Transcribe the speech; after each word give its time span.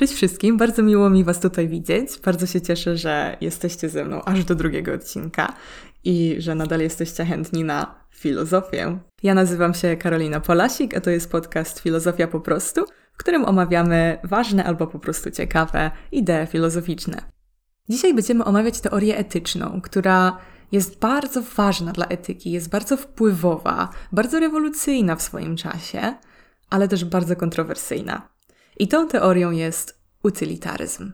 Cześć 0.00 0.14
wszystkim, 0.14 0.56
bardzo 0.56 0.82
miło 0.82 1.10
mi 1.10 1.24
Was 1.24 1.40
tutaj 1.40 1.68
widzieć. 1.68 2.18
Bardzo 2.24 2.46
się 2.46 2.60
cieszę, 2.60 2.96
że 2.96 3.36
jesteście 3.40 3.88
ze 3.88 4.04
mną 4.04 4.22
aż 4.24 4.44
do 4.44 4.54
drugiego 4.54 4.92
odcinka 4.92 5.52
i 6.04 6.36
że 6.38 6.54
nadal 6.54 6.80
jesteście 6.80 7.24
chętni 7.24 7.64
na 7.64 7.94
filozofię. 8.10 8.98
Ja 9.22 9.34
nazywam 9.34 9.74
się 9.74 9.96
Karolina 9.96 10.40
Polasik, 10.40 10.96
a 10.96 11.00
to 11.00 11.10
jest 11.10 11.30
podcast 11.30 11.80
Filozofia 11.80 12.26
po 12.26 12.40
prostu, 12.40 12.84
w 13.12 13.16
którym 13.16 13.44
omawiamy 13.44 14.18
ważne 14.24 14.64
albo 14.64 14.86
po 14.86 14.98
prostu 14.98 15.30
ciekawe 15.30 15.90
idee 16.12 16.46
filozoficzne. 16.48 17.22
Dzisiaj 17.88 18.14
będziemy 18.14 18.44
omawiać 18.44 18.80
teorię 18.80 19.16
etyczną, 19.16 19.80
która 19.80 20.36
jest 20.72 20.98
bardzo 20.98 21.42
ważna 21.56 21.92
dla 21.92 22.06
etyki, 22.06 22.50
jest 22.50 22.68
bardzo 22.68 22.96
wpływowa, 22.96 23.88
bardzo 24.12 24.40
rewolucyjna 24.40 25.16
w 25.16 25.22
swoim 25.22 25.56
czasie, 25.56 26.14
ale 26.70 26.88
też 26.88 27.04
bardzo 27.04 27.36
kontrowersyjna. 27.36 28.39
I 28.78 28.88
tą 28.88 29.08
teorią 29.08 29.50
jest 29.50 30.00
utylitaryzm. 30.22 31.12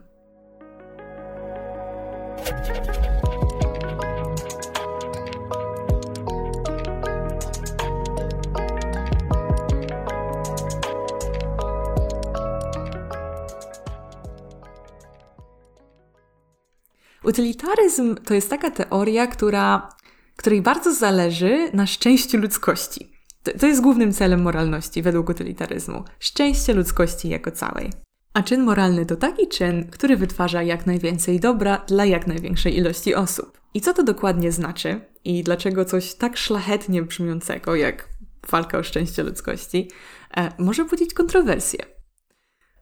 Utylitaryzm 17.23 18.15
to 18.15 18.33
jest 18.33 18.49
taka 18.49 18.71
teoria, 18.71 19.27
która, 19.27 19.89
której 20.35 20.61
bardzo 20.61 20.93
zależy 20.93 21.69
na 21.73 21.87
szczęściu 21.87 22.37
ludzkości. 22.37 23.16
To, 23.59 23.67
jest 23.67 23.81
głównym 23.81 24.13
celem 24.13 24.41
moralności 24.41 25.01
według 25.01 25.29
utylitaryzmu 25.29 26.03
szczęście 26.19 26.73
ludzkości 26.73 27.29
jako 27.29 27.51
całej. 27.51 27.89
A 28.33 28.43
czyn 28.43 28.63
moralny 28.63 29.05
to 29.05 29.15
taki 29.15 29.47
czyn, 29.47 29.87
który 29.91 30.17
wytwarza 30.17 30.63
jak 30.63 30.85
najwięcej 30.85 31.39
dobra 31.39 31.77
dla 31.87 32.05
jak 32.05 32.27
największej 32.27 32.77
ilości 32.77 33.15
osób. 33.15 33.61
I 33.73 33.81
co 33.81 33.93
to 33.93 34.03
dokładnie 34.03 34.51
znaczy 34.51 35.01
i 35.23 35.43
dlaczego 35.43 35.85
coś 35.85 36.13
tak 36.13 36.37
szlachetnie 36.37 37.01
brzmiącego 37.01 37.75
jak 37.75 38.09
walka 38.49 38.77
o 38.77 38.83
szczęście 38.83 39.23
ludzkości 39.23 39.91
e, 40.37 40.51
może 40.57 40.85
budzić 40.85 41.13
kontrowersje? 41.13 41.79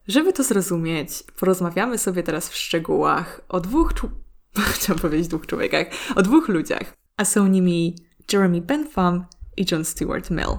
Żeby 0.08 0.34
to 0.34 0.44
zrozumieć, 0.44 1.23
porozmawiamy 1.39 1.98
sobie 1.98 2.23
teraz 2.23 2.50
w 2.50 2.56
szczegółach 2.56 3.42
o 3.50 3.59
dwóch, 3.59 3.94
chciałam 4.76 5.02
powiedzieć 5.02 5.28
dwóch 5.28 5.48
człowiekach, 5.48 5.88
o 6.16 6.22
dwóch 6.22 6.48
ludziach, 6.48 6.94
a 7.17 7.26
są 7.26 7.48
nimi 7.48 7.95
Jeremy 8.34 8.61
Bentham 8.61 9.26
i 9.58 9.66
John 9.72 9.86
Stuart 9.86 10.31
Mill. 10.31 10.58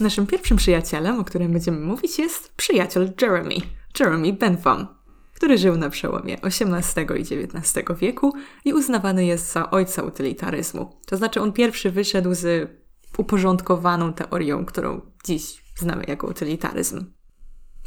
Naszym 0.00 0.26
pierwszym 0.26 0.56
przyjacielem, 0.56 1.20
o 1.20 1.24
którym 1.24 1.52
będziemy 1.52 1.80
mówić, 1.80 2.18
jest 2.18 2.54
przyjaciel 2.56 3.12
Jeremy, 3.22 3.54
Jeremy 4.00 4.32
Bentham, 4.32 4.86
który 5.34 5.58
żył 5.58 5.76
na 5.76 5.90
przełomie 5.90 6.42
XVIII 6.42 7.06
i 7.18 7.44
XIX 7.44 7.98
wieku 8.00 8.32
i 8.64 8.72
uznawany 8.72 9.26
jest 9.26 9.52
za 9.52 9.70
ojca 9.70 10.02
utylitaryzmu. 10.02 11.00
To 11.06 11.16
znaczy 11.16 11.40
on 11.40 11.52
pierwszy 11.52 11.90
wyszedł 11.90 12.34
z 12.34 12.70
uporządkowaną 13.18 14.12
teorią, 14.12 14.64
którą 14.64 15.00
dziś 15.24 15.62
znamy 15.76 16.04
jako 16.08 16.26
utylitaryzm. 16.26 17.04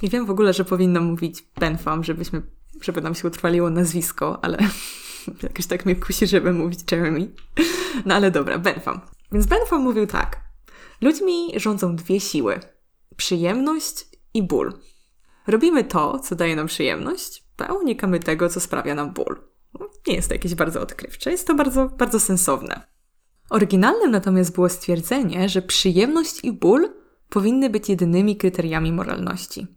I 0.02 0.09
wiem 0.09 0.25
w 0.25 0.30
ogóle, 0.30 0.53
że 0.53 0.65
powinno 0.65 1.02
mówić 1.02 1.41
Bentham, 1.59 2.03
żebyśmy, 2.03 2.41
żeby 2.81 3.02
nam 3.02 3.15
się 3.15 3.27
utrwaliło 3.27 3.69
nazwisko, 3.69 4.39
ale 4.43 4.57
jakoś 5.43 5.65
tak 5.65 5.85
mnie 5.85 5.95
kusi, 5.95 6.27
żeby 6.27 6.53
mówić 6.53 6.91
Jeremy. 6.91 7.31
No 8.05 8.15
ale 8.15 8.31
dobra, 8.31 8.59
Bentham. 8.59 9.02
Więc 9.31 9.45
Bentham 9.45 9.81
mówił 9.81 10.08
tak. 10.08 10.41
Ludźmi 11.02 11.52
rządzą 11.55 11.95
dwie 11.95 12.19
siły: 12.19 12.59
przyjemność 13.16 14.05
i 14.33 14.44
ból. 14.44 14.73
Robimy 15.47 15.83
to, 15.83 16.19
co 16.19 16.36
daje 16.36 16.55
nam 16.55 16.67
przyjemność, 16.67 17.44
a 17.58 17.73
unikamy 17.73 18.19
tego, 18.19 18.49
co 18.49 18.59
sprawia 18.59 18.95
nam 18.95 19.13
ból. 19.13 19.41
No, 19.80 19.89
nie 20.08 20.16
jest 20.16 20.27
to 20.27 20.36
jakieś 20.36 20.55
bardzo 20.55 20.81
odkrywcze, 20.81 21.31
jest 21.31 21.47
to 21.47 21.55
bardzo, 21.55 21.86
bardzo 21.88 22.19
sensowne. 22.19 22.81
Oryginalnym 23.49 24.11
natomiast 24.11 24.55
było 24.55 24.70
stwierdzenie, 24.70 25.49
że 25.49 25.61
przyjemność 25.61 26.43
i 26.43 26.52
ból 26.52 26.89
powinny 27.30 27.70
być 27.70 27.89
jedynymi 27.89 28.37
kryteriami 28.37 28.92
moralności. 28.92 29.67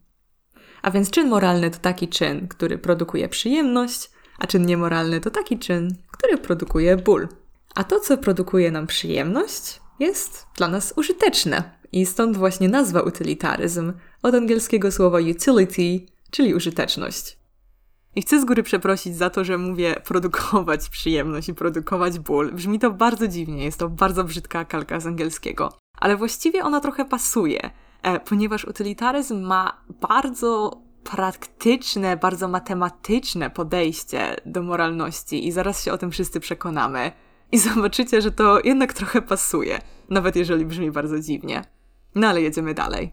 A 0.83 0.91
więc 0.91 1.11
czyn 1.11 1.29
moralny 1.29 1.71
to 1.71 1.79
taki 1.79 2.09
czyn, 2.09 2.49
który 2.49 2.79
produkuje 2.79 3.29
przyjemność, 3.29 4.11
a 4.39 4.47
czyn 4.47 4.67
niemoralny 4.67 5.21
to 5.21 5.31
taki 5.31 5.59
czyn, 5.59 5.97
który 6.11 6.39
produkuje 6.39 6.97
ból. 6.97 7.29
A 7.75 7.85
to, 7.85 8.01
co 8.01 8.19
produkuje 8.19 8.71
nam 8.71 8.87
przyjemność, 8.87 9.81
jest 9.99 10.47
dla 10.57 10.69
nas 10.69 10.95
użyteczne. 10.97 11.79
I 11.93 12.07
stąd 12.07 12.37
właśnie 12.37 12.69
nazwa 12.69 13.01
utylitaryzm, 13.01 13.93
od 14.23 14.35
angielskiego 14.35 14.93
słowa 14.93 15.19
utility, 15.19 16.07
czyli 16.31 16.55
użyteczność. 16.55 17.39
I 18.17 18.23
chcę 18.23 18.41
z 18.41 18.45
góry 18.45 18.63
przeprosić 18.63 19.17
za 19.17 19.31
to, 19.31 19.45
że 19.45 19.59
mówię 19.59 19.95
produkować 20.05 20.89
przyjemność 20.89 21.49
i 21.49 21.55
produkować 21.55 22.19
ból. 22.19 22.53
Brzmi 22.53 22.79
to 22.79 22.91
bardzo 22.91 23.29
dziwnie, 23.29 23.65
jest 23.65 23.79
to 23.79 23.89
bardzo 23.89 24.25
brzydka 24.25 24.65
kalka 24.65 25.01
z 25.01 25.07
angielskiego. 25.07 25.79
Ale 25.99 26.17
właściwie 26.17 26.65
ona 26.65 26.81
trochę 26.81 27.05
pasuje, 27.05 27.71
e, 28.03 28.21
ponieważ 28.21 28.65
utylitaryzm 28.65 29.41
ma 29.41 29.85
bardzo 30.01 30.83
praktyczne, 31.05 32.17
bardzo 32.17 32.49
matematyczne 32.49 33.51
podejście 33.51 34.37
do 34.47 34.63
moralności 34.63 35.47
i 35.47 35.53
zaraz 35.53 35.85
się 35.85 35.93
o 35.93 35.99
tym 35.99 36.11
wszyscy 36.11 36.41
przekonamy 36.41 37.13
i 37.53 37.59
zobaczycie, 37.59 38.23
że 38.23 38.31
to 38.31 38.61
jednak 38.65 38.93
trochę 38.93 39.23
pasuje, 39.23 39.79
nawet 40.11 40.37
jeżeli 40.37 40.67
brzmi 40.67 40.91
bardzo 40.91 41.21
dziwnie. 41.21 41.65
No 42.15 42.29
ale 42.29 42.43
jedziemy 42.43 42.75
dalej. 42.75 43.13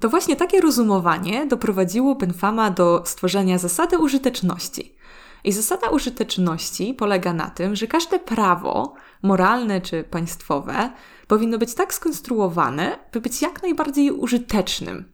To 0.00 0.08
właśnie 0.08 0.36
takie 0.36 0.60
rozumowanie 0.60 1.46
doprowadziło 1.46 2.14
Benfama 2.14 2.70
do 2.70 3.02
stworzenia 3.06 3.58
zasady 3.58 3.98
użyteczności. 3.98 4.96
I 5.44 5.52
zasada 5.52 5.88
użyteczności 5.88 6.94
polega 6.94 7.32
na 7.32 7.50
tym, 7.50 7.76
że 7.76 7.86
każde 7.86 8.18
prawo, 8.18 8.94
moralne 9.22 9.80
czy 9.80 10.04
państwowe, 10.04 10.90
powinno 11.26 11.58
być 11.58 11.74
tak 11.74 11.94
skonstruowane, 11.94 12.98
by 13.12 13.20
być 13.20 13.42
jak 13.42 13.62
najbardziej 13.62 14.10
użytecznym. 14.10 15.12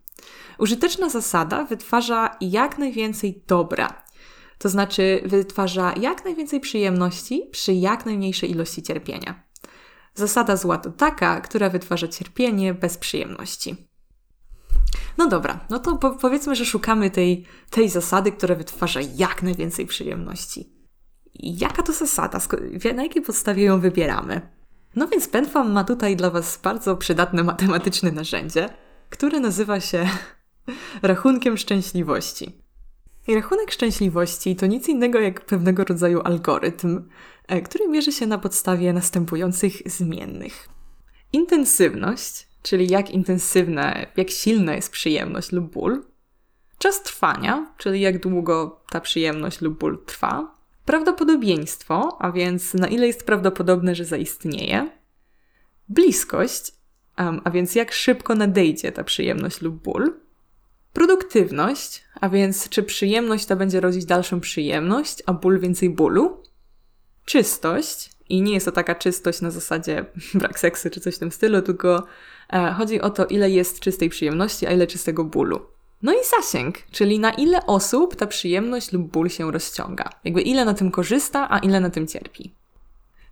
Użyteczna 0.59 1.09
zasada 1.09 1.65
wytwarza 1.65 2.37
jak 2.41 2.79
najwięcej 2.79 3.45
dobra, 3.47 4.03
to 4.61 4.69
znaczy 4.69 5.23
wytwarza 5.25 5.95
jak 6.01 6.25
najwięcej 6.25 6.61
przyjemności 6.61 7.49
przy 7.53 7.73
jak 7.73 8.07
najmniejszej 8.07 8.51
ilości 8.51 8.83
cierpienia. 8.83 9.43
Zasada 10.15 10.57
zła 10.57 10.79
to 10.79 10.91
taka, 10.91 11.41
która 11.41 11.71
wytwarza 11.71 12.09
cierpienie 12.09 12.75
bez 12.75 12.99
przyjemności. 12.99 13.77
No 15.19 15.29
dobra, 15.29 15.61
no 15.71 15.79
to 15.79 15.97
po 15.97 16.11
powiedzmy, 16.11 16.57
że 16.57 16.65
szukamy 16.65 17.11
tej, 17.11 17.47
tej 17.71 17.89
zasady, 17.89 18.33
która 18.33 18.55
wytwarza 18.55 19.01
jak 19.17 19.43
najwięcej 19.43 19.87
przyjemności. 19.87 20.73
Jaka 21.35 21.83
to 21.83 21.93
zasada? 21.93 22.41
Na 22.95 23.03
jakiej 23.03 23.23
podstawie 23.23 23.65
ją 23.65 23.81
wybieramy? 23.81 24.41
No 24.97 25.09
więc 25.09 25.27
Bentham 25.27 25.73
ma 25.73 25.85
tutaj 25.85 26.17
dla 26.17 26.31
Was 26.31 26.59
bardzo 26.63 26.97
przydatne 26.97 27.45
matematyczne 27.45 28.13
narzędzie, 28.13 28.69
które 29.11 29.41
nazywa 29.41 29.81
się 29.81 30.09
rachunkiem 31.03 31.57
szczęśliwości. 31.57 32.70
I 33.27 33.35
rachunek 33.35 33.73
szczęśliwości 33.73 34.57
to 34.57 34.67
nic 34.67 34.89
innego 34.89 35.21
jak 35.21 35.41
pewnego 35.41 35.85
rodzaju 35.85 36.21
algorytm, 36.25 37.09
e, 37.49 37.61
który 37.61 37.89
mierzy 37.89 38.13
się 38.13 38.27
na 38.27 38.39
podstawie 38.39 38.93
następujących 38.93 39.73
zmiennych. 39.87 40.69
Intensywność, 41.33 42.49
czyli 42.63 42.89
jak 42.89 43.11
intensywna, 43.11 43.95
jak 44.17 44.31
silna 44.31 44.75
jest 44.75 44.93
przyjemność 44.93 45.53
lub 45.53 45.73
ból. 45.73 46.05
Czas 46.79 47.03
trwania, 47.03 47.75
czyli 47.79 48.01
jak 48.01 48.19
długo 48.19 48.85
ta 48.91 49.01
przyjemność 49.01 49.61
lub 49.61 49.79
ból 49.79 50.05
trwa. 50.07 50.55
Prawdopodobieństwo, 50.85 52.17
a 52.21 52.33
więc 52.33 52.75
na 52.75 52.89
ile 52.89 53.07
jest 53.07 53.25
prawdopodobne, 53.25 53.95
że 53.95 54.05
zaistnieje. 54.05 54.91
Bliskość, 55.89 56.73
a 57.17 57.51
więc 57.51 57.75
jak 57.75 57.93
szybko 57.93 58.35
nadejdzie 58.35 58.93
ta 58.93 59.05
przyjemność 59.05 59.61
lub 59.61 59.83
ból 59.83 60.20
Produktywność, 60.93 62.05
a 62.21 62.29
więc 62.29 62.69
czy 62.69 62.83
przyjemność 62.83 63.47
to 63.47 63.57
będzie 63.57 63.81
rodzić 63.81 64.05
dalszą 64.05 64.41
przyjemność, 64.41 65.23
a 65.27 65.33
ból 65.33 65.61
więcej 65.61 65.91
bólu. 65.91 66.43
Czystość, 67.25 68.11
i 68.31 68.43
nie 68.43 68.55
jest 68.55 68.67
to 68.67 68.73
taka 68.73 68.95
czystość 68.95 69.41
na 69.41 69.51
zasadzie 69.51 70.05
brak 70.35 70.59
seksu 70.59 70.91
czy 70.91 71.01
coś 71.01 71.17
w 71.17 71.19
tym 71.19 71.33
stylu, 71.33 71.63
tylko 71.63 72.07
e, 72.53 72.73
chodzi 72.73 73.01
o 73.01 73.11
to, 73.11 73.27
ile 73.27 73.51
jest 73.51 73.81
czystej 73.81 74.09
przyjemności, 74.09 74.67
a 74.67 74.73
ile 74.73 74.87
czystego 74.87 75.25
bólu. 75.25 75.61
No 76.03 76.13
i 76.13 76.17
zasięg, 76.37 76.79
czyli 76.91 77.19
na 77.19 77.31
ile 77.31 77.67
osób 77.67 78.17
ta 78.17 78.27
przyjemność 78.27 78.93
lub 78.93 79.03
ból 79.03 79.29
się 79.29 79.53
rozciąga. 79.53 80.11
Jakby 80.25 80.43
ile 80.43 80.65
na 80.65 80.75
tym 80.75 80.91
korzysta, 80.91 81.47
a 81.51 81.59
ile 81.59 81.81
na 81.81 81.91
tym 81.91 82.07
cierpi. 82.07 82.55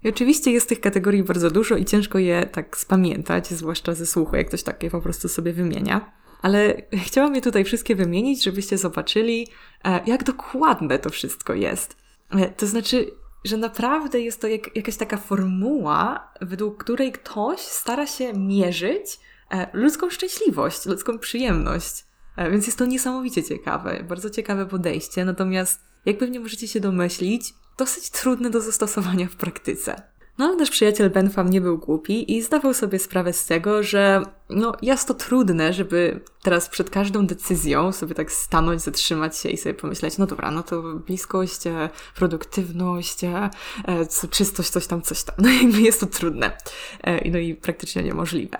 I 0.05 0.09
oczywiście 0.09 0.51
jest 0.51 0.69
tych 0.69 0.81
kategorii 0.81 1.23
bardzo 1.23 1.51
dużo 1.51 1.77
i 1.77 1.85
ciężko 1.85 2.19
je 2.19 2.47
tak 2.47 2.77
spamiętać, 2.77 3.49
zwłaszcza 3.49 3.95
ze 3.95 4.07
słuchu, 4.07 4.37
jak 4.37 4.49
ktoś 4.49 4.63
takie 4.63 4.91
po 4.91 5.01
prostu 5.01 5.29
sobie 5.29 5.53
wymienia 5.53 6.13
ale 6.43 6.83
chciałam 6.93 7.35
je 7.35 7.41
tutaj 7.41 7.65
wszystkie 7.65 7.97
wymienić, 7.97 8.45
żebyście 8.45 8.79
zobaczyli, 8.79 9.49
e, 9.85 10.01
jak 10.07 10.25
dokładne 10.25 10.99
to 10.99 11.11
wszystko 11.11 11.55
jest. 11.55 11.97
E, 12.31 12.51
to 12.51 12.67
znaczy, 12.67 13.11
że 13.45 13.57
naprawdę 13.57 14.21
jest 14.21 14.41
to 14.41 14.49
jak, 14.49 14.77
jakaś 14.77 14.97
taka 14.97 15.17
formuła, 15.17 16.33
według 16.41 16.85
której 16.85 17.13
ktoś 17.13 17.61
stara 17.61 18.07
się 18.07 18.33
mierzyć 18.33 19.19
e, 19.51 19.69
ludzką 19.73 20.11
szczęśliwość, 20.11 20.87
ludzką 20.87 21.19
przyjemność. 21.19 22.09
Więc 22.51 22.67
jest 22.67 22.79
to 22.79 22.87
niesamowicie 22.87 23.45
ciekawe, 23.45 24.05
bardzo 24.09 24.31
ciekawe 24.31 24.67
podejście, 24.67 25.25
natomiast 25.25 25.81
jak 26.07 26.19
pewnie 26.19 26.41
możecie 26.41 26.69
się 26.69 26.81
domyślić, 26.81 27.55
dosyć 27.79 28.11
trudne 28.11 28.51
do 28.51 28.61
zastosowania 28.61 29.27
w 29.27 29.37
praktyce. 29.37 30.03
No 30.39 30.45
ale 30.45 30.57
nasz 30.57 30.71
przyjaciel 30.71 31.11
Benfam 31.11 31.51
nie 31.51 31.61
był 31.61 31.79
głupi 31.79 32.37
i 32.37 32.43
zdawał 32.43 32.75
sobie 32.75 32.99
sprawę 32.99 33.33
z 33.33 33.47
tego, 33.47 33.83
że 33.83 34.23
no 34.51 34.73
jest 34.83 35.09
to 35.09 35.15
trudne, 35.15 35.73
żeby 35.73 36.21
teraz 36.43 36.69
przed 36.69 36.91
każdą 36.91 37.27
decyzją 37.27 37.93
sobie 37.93 38.15
tak 38.15 38.33
stanąć, 38.33 38.83
zatrzymać 38.83 39.39
się 39.39 39.49
i 39.49 39.57
sobie 39.57 39.75
pomyśleć, 39.75 40.19
no 40.19 40.27
dobra, 40.27 40.51
no 40.51 40.63
to 40.63 40.83
bliskość, 40.83 41.67
e, 41.67 41.89
produktywność, 42.15 43.25
e, 43.25 43.51
e, 43.85 44.07
czystość, 44.31 44.71
coś 44.71 44.87
tam, 44.87 45.03
coś 45.03 45.23
tam. 45.23 45.35
No 45.43 45.49
jakby 45.49 45.81
jest 45.81 46.01
to 46.01 46.07
trudne. 46.07 46.57
No 47.33 47.39
i 47.39 47.55
praktycznie 47.55 48.03
niemożliwe. 48.03 48.57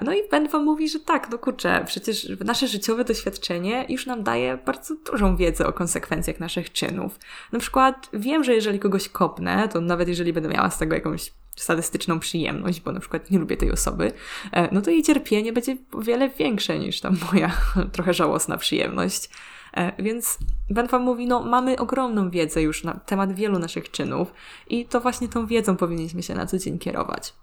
No 0.00 0.14
i 0.14 0.28
Benfam 0.30 0.64
mówi, 0.64 0.88
że 0.88 1.00
tak, 1.00 1.30
no 1.30 1.38
kurczę, 1.38 1.84
przecież 1.86 2.28
nasze 2.44 2.68
życiowe 2.68 3.04
doświadczenie 3.04 3.86
już 3.88 4.06
nam 4.06 4.22
daje 4.22 4.58
bardzo 4.66 4.94
dużą 4.94 5.36
wiedzę 5.36 5.66
o 5.66 5.72
konsekwencjach 5.72 6.40
naszych 6.40 6.72
czynów. 6.72 7.18
Na 7.52 7.58
przykład 7.58 8.08
wiem, 8.12 8.44
że 8.44 8.54
jeżeli 8.54 8.78
kogoś 8.78 9.08
kopnę, 9.08 9.68
to 9.68 9.80
nawet 9.80 10.08
jeżeli 10.08 10.32
będę 10.32 10.48
miała 10.48 10.70
z 10.70 10.78
tego 10.78 10.94
jakąś 10.94 11.32
sadystyczną 11.62 12.20
przyjemność, 12.20 12.80
bo 12.80 12.92
na 12.92 13.00
przykład 13.00 13.30
nie 13.30 13.38
lubię 13.38 13.56
tej 13.56 13.72
osoby, 13.72 14.12
e, 14.52 14.74
no 14.74 14.80
to 14.80 14.90
jej 14.90 15.02
cierpienie 15.02 15.52
będzie 15.52 15.76
o 15.92 16.02
wiele 16.02 16.30
większe 16.30 16.78
niż 16.78 17.00
tam 17.00 17.16
moja 17.32 17.52
trochę 17.94 18.14
żałosna 18.14 18.56
przyjemność. 18.56 19.30
E, 19.74 20.02
więc 20.02 20.38
Ben 20.70 20.86
Wam 20.86 21.02
mówi, 21.02 21.26
no 21.26 21.42
mamy 21.42 21.78
ogromną 21.78 22.30
wiedzę 22.30 22.62
już 22.62 22.84
na 22.84 22.94
temat 22.94 23.32
wielu 23.32 23.58
naszych 23.58 23.90
czynów 23.90 24.32
i 24.68 24.86
to 24.86 25.00
właśnie 25.00 25.28
tą 25.28 25.46
wiedzą 25.46 25.76
powinniśmy 25.76 26.22
się 26.22 26.34
na 26.34 26.46
co 26.46 26.58
dzień 26.58 26.78
kierować. 26.78 27.34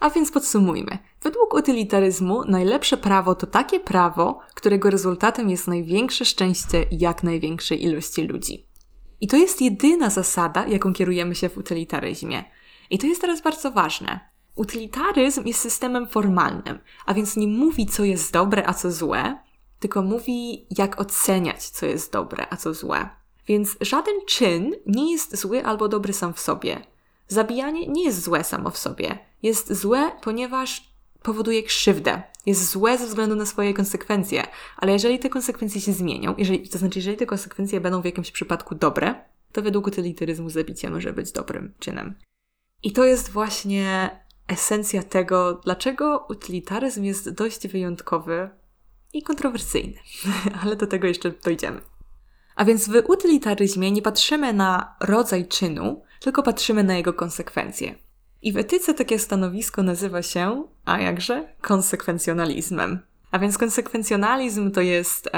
A 0.00 0.10
więc 0.10 0.30
podsumujmy. 0.30 0.98
Według 1.22 1.54
utylitaryzmu 1.54 2.44
najlepsze 2.44 2.96
prawo 2.96 3.34
to 3.34 3.46
takie 3.46 3.80
prawo, 3.80 4.40
którego 4.54 4.90
rezultatem 4.90 5.50
jest 5.50 5.68
największe 5.68 6.24
szczęście 6.24 6.86
jak 6.90 7.22
największej 7.22 7.84
ilości 7.84 8.22
ludzi. 8.22 8.66
I 9.20 9.28
to 9.28 9.36
jest 9.36 9.60
jedyna 9.60 10.10
zasada, 10.10 10.66
jaką 10.66 10.92
kierujemy 10.92 11.34
się 11.34 11.48
w 11.48 11.58
utylitaryzmie. 11.58 12.44
I 12.92 12.98
to 12.98 13.06
jest 13.06 13.20
teraz 13.20 13.40
bardzo 13.40 13.70
ważne. 13.70 14.20
Utylitaryzm 14.54 15.46
jest 15.46 15.60
systemem 15.60 16.06
formalnym, 16.06 16.78
a 17.06 17.14
więc 17.14 17.36
nie 17.36 17.46
mówi, 17.46 17.86
co 17.86 18.04
jest 18.04 18.32
dobre, 18.32 18.66
a 18.66 18.74
co 18.74 18.92
złe, 18.92 19.38
tylko 19.80 20.02
mówi, 20.02 20.66
jak 20.78 21.00
oceniać, 21.00 21.68
co 21.68 21.86
jest 21.86 22.12
dobre, 22.12 22.46
a 22.50 22.56
co 22.56 22.74
złe. 22.74 23.08
Więc 23.46 23.76
żaden 23.80 24.14
czyn 24.26 24.74
nie 24.86 25.12
jest 25.12 25.36
zły 25.36 25.64
albo 25.64 25.88
dobry 25.88 26.12
sam 26.12 26.34
w 26.34 26.40
sobie. 26.40 26.82
Zabijanie 27.28 27.86
nie 27.86 28.04
jest 28.04 28.22
złe 28.22 28.44
samo 28.44 28.70
w 28.70 28.78
sobie. 28.78 29.18
Jest 29.42 29.72
złe, 29.72 30.10
ponieważ 30.22 30.92
powoduje 31.22 31.62
krzywdę. 31.62 32.22
Jest 32.46 32.70
złe 32.70 32.98
ze 32.98 33.06
względu 33.06 33.36
na 33.36 33.46
swoje 33.46 33.74
konsekwencje, 33.74 34.46
ale 34.76 34.92
jeżeli 34.92 35.18
te 35.18 35.28
konsekwencje 35.28 35.80
się 35.80 35.92
zmienią, 35.92 36.34
jeżeli, 36.38 36.68
to 36.68 36.78
znaczy, 36.78 36.98
jeżeli 36.98 37.16
te 37.16 37.26
konsekwencje 37.26 37.80
będą 37.80 38.02
w 38.02 38.04
jakimś 38.04 38.30
przypadku 38.30 38.74
dobre, 38.74 39.14
to 39.52 39.62
według 39.62 39.86
utylitaryzmu 39.86 40.50
zabicie 40.50 40.90
może 40.90 41.12
być 41.12 41.32
dobrym 41.32 41.74
czynem. 41.78 42.14
I 42.82 42.92
to 42.92 43.04
jest 43.04 43.30
właśnie 43.30 44.10
esencja 44.48 45.02
tego, 45.02 45.60
dlaczego 45.64 46.26
utylitaryzm 46.30 47.04
jest 47.04 47.30
dość 47.30 47.68
wyjątkowy 47.68 48.50
i 49.12 49.22
kontrowersyjny. 49.22 49.98
Ale 50.62 50.76
do 50.76 50.86
tego 50.86 51.06
jeszcze 51.06 51.30
dojdziemy. 51.30 51.80
A 52.56 52.64
więc 52.64 52.88
w 52.88 53.02
utylitaryzmie 53.08 53.90
nie 53.90 54.02
patrzymy 54.02 54.52
na 54.52 54.96
rodzaj 55.00 55.48
czynu, 55.48 56.02
tylko 56.20 56.42
patrzymy 56.42 56.84
na 56.84 56.94
jego 56.94 57.12
konsekwencje. 57.12 57.94
I 58.42 58.52
w 58.52 58.56
etyce 58.56 58.94
takie 58.94 59.18
stanowisko 59.18 59.82
nazywa 59.82 60.22
się, 60.22 60.64
a 60.84 61.00
jakże, 61.00 61.54
konsekwencjonalizmem. 61.60 62.98
A 63.30 63.38
więc 63.38 63.58
konsekwencjonalizm 63.58 64.70
to 64.70 64.80
jest 64.80 65.30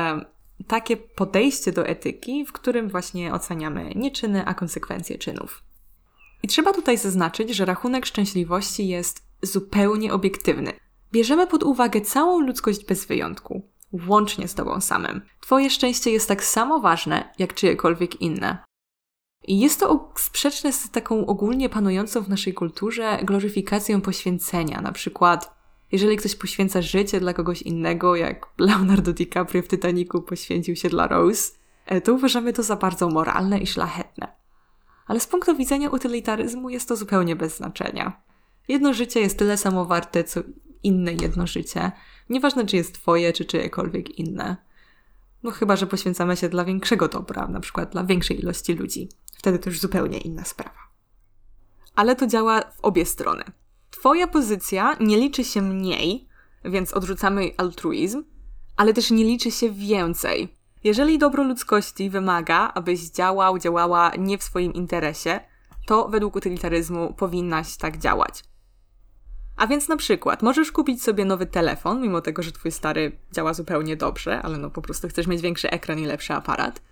takie 0.67 0.97
podejście 0.97 1.73
do 1.73 1.87
etyki, 1.87 2.44
w 2.47 2.52
którym 2.52 2.88
właśnie 2.88 3.32
oceniamy 3.32 3.93
nie 3.94 4.11
czyny, 4.11 4.44
a 4.47 4.55
konsekwencje 4.55 5.19
czynów. 5.19 5.62
I 6.44 6.46
trzeba 6.46 6.73
tutaj 6.73 6.99
zaznaczyć, 6.99 7.50
że 7.50 7.64
rachunek 7.64 8.06
szczęśliwości 8.06 8.88
jest 8.88 9.23
zupełnie 9.43 10.12
obiektywny. 10.12 10.73
Bierzemy 11.12 11.46
pod 11.46 11.62
uwagę 11.62 12.00
całą 12.00 12.41
ludzkość 12.41 12.85
bez 12.85 13.05
wyjątku, 13.05 13.62
łącznie 14.08 14.49
z 14.49 14.55
tobą 14.55 14.81
samym. 14.81 15.23
Twoje 15.41 15.70
szczęście 15.70 16.11
jest 16.11 16.29
tak 16.29 16.44
samo 16.44 16.81
ważne, 16.81 17.35
jak 17.38 17.55
czyjekolwiek 17.55 18.20
inne. 18.20 18.58
I 19.44 19.61
jest 19.61 19.81
to 19.81 20.12
sprzeczne 20.17 20.73
z 20.73 20.91
taką 20.91 21.26
ogólnie 21.26 21.69
panującą 21.69 22.23
w 22.23 22.29
naszej 22.29 22.55
kulturze 22.55 23.19
gloryfikacją 23.23 24.00
poświęcenia. 24.00 24.81
Na 24.81 24.93
przykład, 24.93 25.55
jeżeli 25.93 26.17
ktoś 26.17 26.37
poświęca 26.37 26.82
życie 26.82 27.20
dla 27.20 27.35
kogoś 27.35 27.62
innego, 27.62 28.17
jak 28.17 28.47
Leonardo 28.58 29.12
DiCaprio 29.12 29.62
w 29.62 29.69
Titanicu 29.69 30.23
poświęcił 30.23 30.76
się 30.76 30.88
dla 30.88 31.06
Rose, 31.06 31.52
e, 31.87 32.00
to 32.00 32.14
uważamy 32.14 32.52
to 32.52 32.62
za 32.62 32.76
bardzo 32.76 33.08
moralne 33.08 33.58
i 33.58 33.67
szlachetne 33.67 34.44
ale 35.06 35.20
z 35.20 35.26
punktu 35.26 35.56
widzenia 35.56 35.90
utylitaryzmu 35.90 36.70
jest 36.70 36.88
to 36.88 36.96
zupełnie 36.96 37.36
bez 37.36 37.56
znaczenia. 37.56 38.22
Jedno 38.68 38.94
życie 38.94 39.20
jest 39.20 39.38
tyle 39.38 39.56
samo 39.56 39.84
warte, 39.84 40.24
co 40.24 40.40
inne 40.82 41.12
jedno 41.12 41.46
życie. 41.46 41.92
Nieważne, 42.30 42.66
czy 42.66 42.76
jest 42.76 42.94
twoje, 42.94 43.32
czy 43.32 43.44
czyjekolwiek 43.44 44.18
inne. 44.18 44.56
No 45.42 45.50
chyba, 45.50 45.76
że 45.76 45.86
poświęcamy 45.86 46.36
się 46.36 46.48
dla 46.48 46.64
większego 46.64 47.08
dobra, 47.08 47.48
na 47.48 47.60
przykład 47.60 47.92
dla 47.92 48.04
większej 48.04 48.40
ilości 48.40 48.74
ludzi. 48.74 49.08
Wtedy 49.38 49.58
to 49.58 49.70
już 49.70 49.80
zupełnie 49.80 50.18
inna 50.18 50.44
sprawa. 50.44 50.78
Ale 51.94 52.16
to 52.16 52.26
działa 52.26 52.60
w 52.60 52.80
obie 52.82 53.06
strony. 53.06 53.44
Twoja 53.90 54.26
pozycja 54.26 54.96
nie 55.00 55.16
liczy 55.16 55.44
się 55.44 55.62
mniej, 55.62 56.28
więc 56.64 56.92
odrzucamy 56.92 57.50
altruizm, 57.56 58.24
ale 58.76 58.94
też 58.94 59.10
nie 59.10 59.24
liczy 59.24 59.50
się 59.50 59.70
więcej, 59.70 60.53
jeżeli 60.84 61.19
dobro 61.19 61.44
ludzkości 61.44 62.10
wymaga, 62.10 62.72
abyś 62.75 63.00
działał, 63.10 63.58
działała 63.58 64.12
nie 64.19 64.38
w 64.38 64.42
swoim 64.42 64.72
interesie, 64.72 65.40
to 65.86 66.08
według 66.08 66.36
utylitaryzmu 66.36 67.14
powinnaś 67.14 67.76
tak 67.76 67.98
działać. 67.98 68.44
A 69.56 69.66
więc 69.66 69.88
na 69.88 69.96
przykład 69.96 70.42
możesz 70.42 70.72
kupić 70.72 71.02
sobie 71.02 71.25
nowy 71.25 71.46
telefon, 71.46 72.02
mimo 72.02 72.20
tego, 72.20 72.42
że 72.42 72.52
twój 72.52 72.72
stary 72.72 73.19
działa 73.32 73.54
zupełnie 73.54 73.96
dobrze, 73.96 74.42
ale 74.42 74.58
no 74.58 74.70
po 74.70 74.82
prostu 74.82 75.08
chcesz 75.08 75.26
mieć 75.26 75.40
większy 75.40 75.70
ekran 75.70 75.98
i 75.98 76.06
lepszy 76.06 76.32
aparat. 76.32 76.82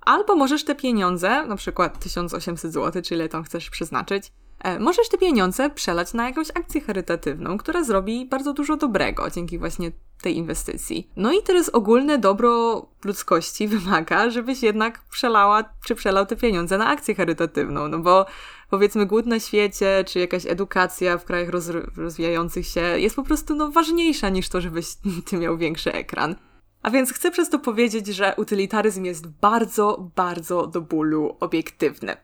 Albo 0.00 0.36
możesz 0.36 0.64
te 0.64 0.74
pieniądze, 0.74 1.46
na 1.46 1.56
przykład 1.56 1.98
1800 1.98 2.72
zł, 2.72 3.02
czy 3.02 3.14
ile 3.14 3.28
tam 3.28 3.44
chcesz 3.44 3.70
przeznaczyć, 3.70 4.32
E, 4.58 4.78
możesz 4.78 5.08
te 5.08 5.18
pieniądze 5.18 5.70
przelać 5.70 6.14
na 6.14 6.28
jakąś 6.28 6.50
akcję 6.50 6.80
charytatywną, 6.80 7.58
która 7.58 7.84
zrobi 7.84 8.26
bardzo 8.26 8.52
dużo 8.52 8.76
dobrego 8.76 9.30
dzięki 9.30 9.58
właśnie 9.58 9.90
tej 10.22 10.36
inwestycji. 10.36 11.10
No 11.16 11.32
i 11.32 11.42
teraz 11.42 11.68
ogólne 11.68 12.18
dobro 12.18 12.82
ludzkości 13.04 13.68
wymaga, 13.78 14.30
żebyś 14.30 14.62
jednak 14.62 15.02
przelała 15.10 15.64
czy 15.84 15.94
przelał 15.94 16.26
te 16.26 16.36
pieniądze 16.36 16.78
na 16.78 16.86
akcję 16.86 17.14
charytatywną, 17.14 17.88
no 17.88 17.98
bo 17.98 18.26
powiedzmy 18.70 19.06
głód 19.06 19.26
na 19.26 19.40
świecie, 19.40 20.04
czy 20.06 20.18
jakaś 20.18 20.46
edukacja 20.46 21.18
w 21.18 21.24
krajach 21.24 21.48
rozwijających 21.96 22.66
się 22.66 22.80
jest 22.80 23.16
po 23.16 23.22
prostu 23.22 23.54
no, 23.54 23.70
ważniejsza 23.70 24.28
niż 24.28 24.48
to, 24.48 24.60
żebyś 24.60 24.86
ty 25.26 25.36
miał 25.36 25.58
większy 25.58 25.92
ekran. 25.92 26.36
A 26.82 26.90
więc 26.90 27.12
chcę 27.12 27.30
przez 27.30 27.50
to 27.50 27.58
powiedzieć, 27.58 28.06
że 28.06 28.34
utylitaryzm 28.36 29.04
jest 29.04 29.26
bardzo, 29.26 30.10
bardzo 30.16 30.66
do 30.66 30.80
bólu 30.80 31.36
obiektywny. 31.40 32.16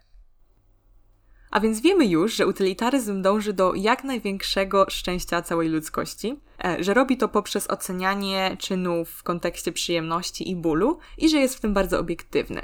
A 1.53 1.61
więc 1.61 1.81
wiemy 1.81 2.07
już, 2.07 2.35
że 2.35 2.47
utylitaryzm 2.47 3.23
dąży 3.23 3.53
do 3.53 3.75
jak 3.75 4.05
największego 4.05 4.87
szczęścia 4.89 5.43
całej 5.43 5.69
ludzkości, 5.69 6.41
e, 6.65 6.85
że 6.85 6.95
robi 6.95 7.17
to 7.17 7.29
poprzez 7.29 7.71
ocenianie 7.71 8.57
czynów 8.61 9.11
w 9.11 9.23
kontekście 9.23 9.73
przyjemności 9.73 10.51
i 10.51 10.57
bólu 10.57 10.99
i 11.19 11.29
że 11.29 11.39
jest 11.39 11.55
w 11.55 11.61
tym 11.61 11.75
bardzo 11.75 11.99
obiektywny. 11.99 12.63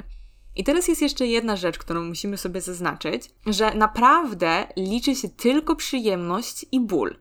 I 0.55 0.63
teraz 0.63 0.87
jest 0.87 1.01
jeszcze 1.01 1.27
jedna 1.27 1.55
rzecz, 1.55 1.77
którą 1.77 2.03
musimy 2.03 2.37
sobie 2.37 2.61
zaznaczyć, 2.61 3.29
że 3.45 3.73
naprawdę 3.73 4.67
liczy 4.77 5.15
się 5.15 5.29
tylko 5.29 5.75
przyjemność 5.75 6.65
i 6.71 6.79
ból. 6.79 7.15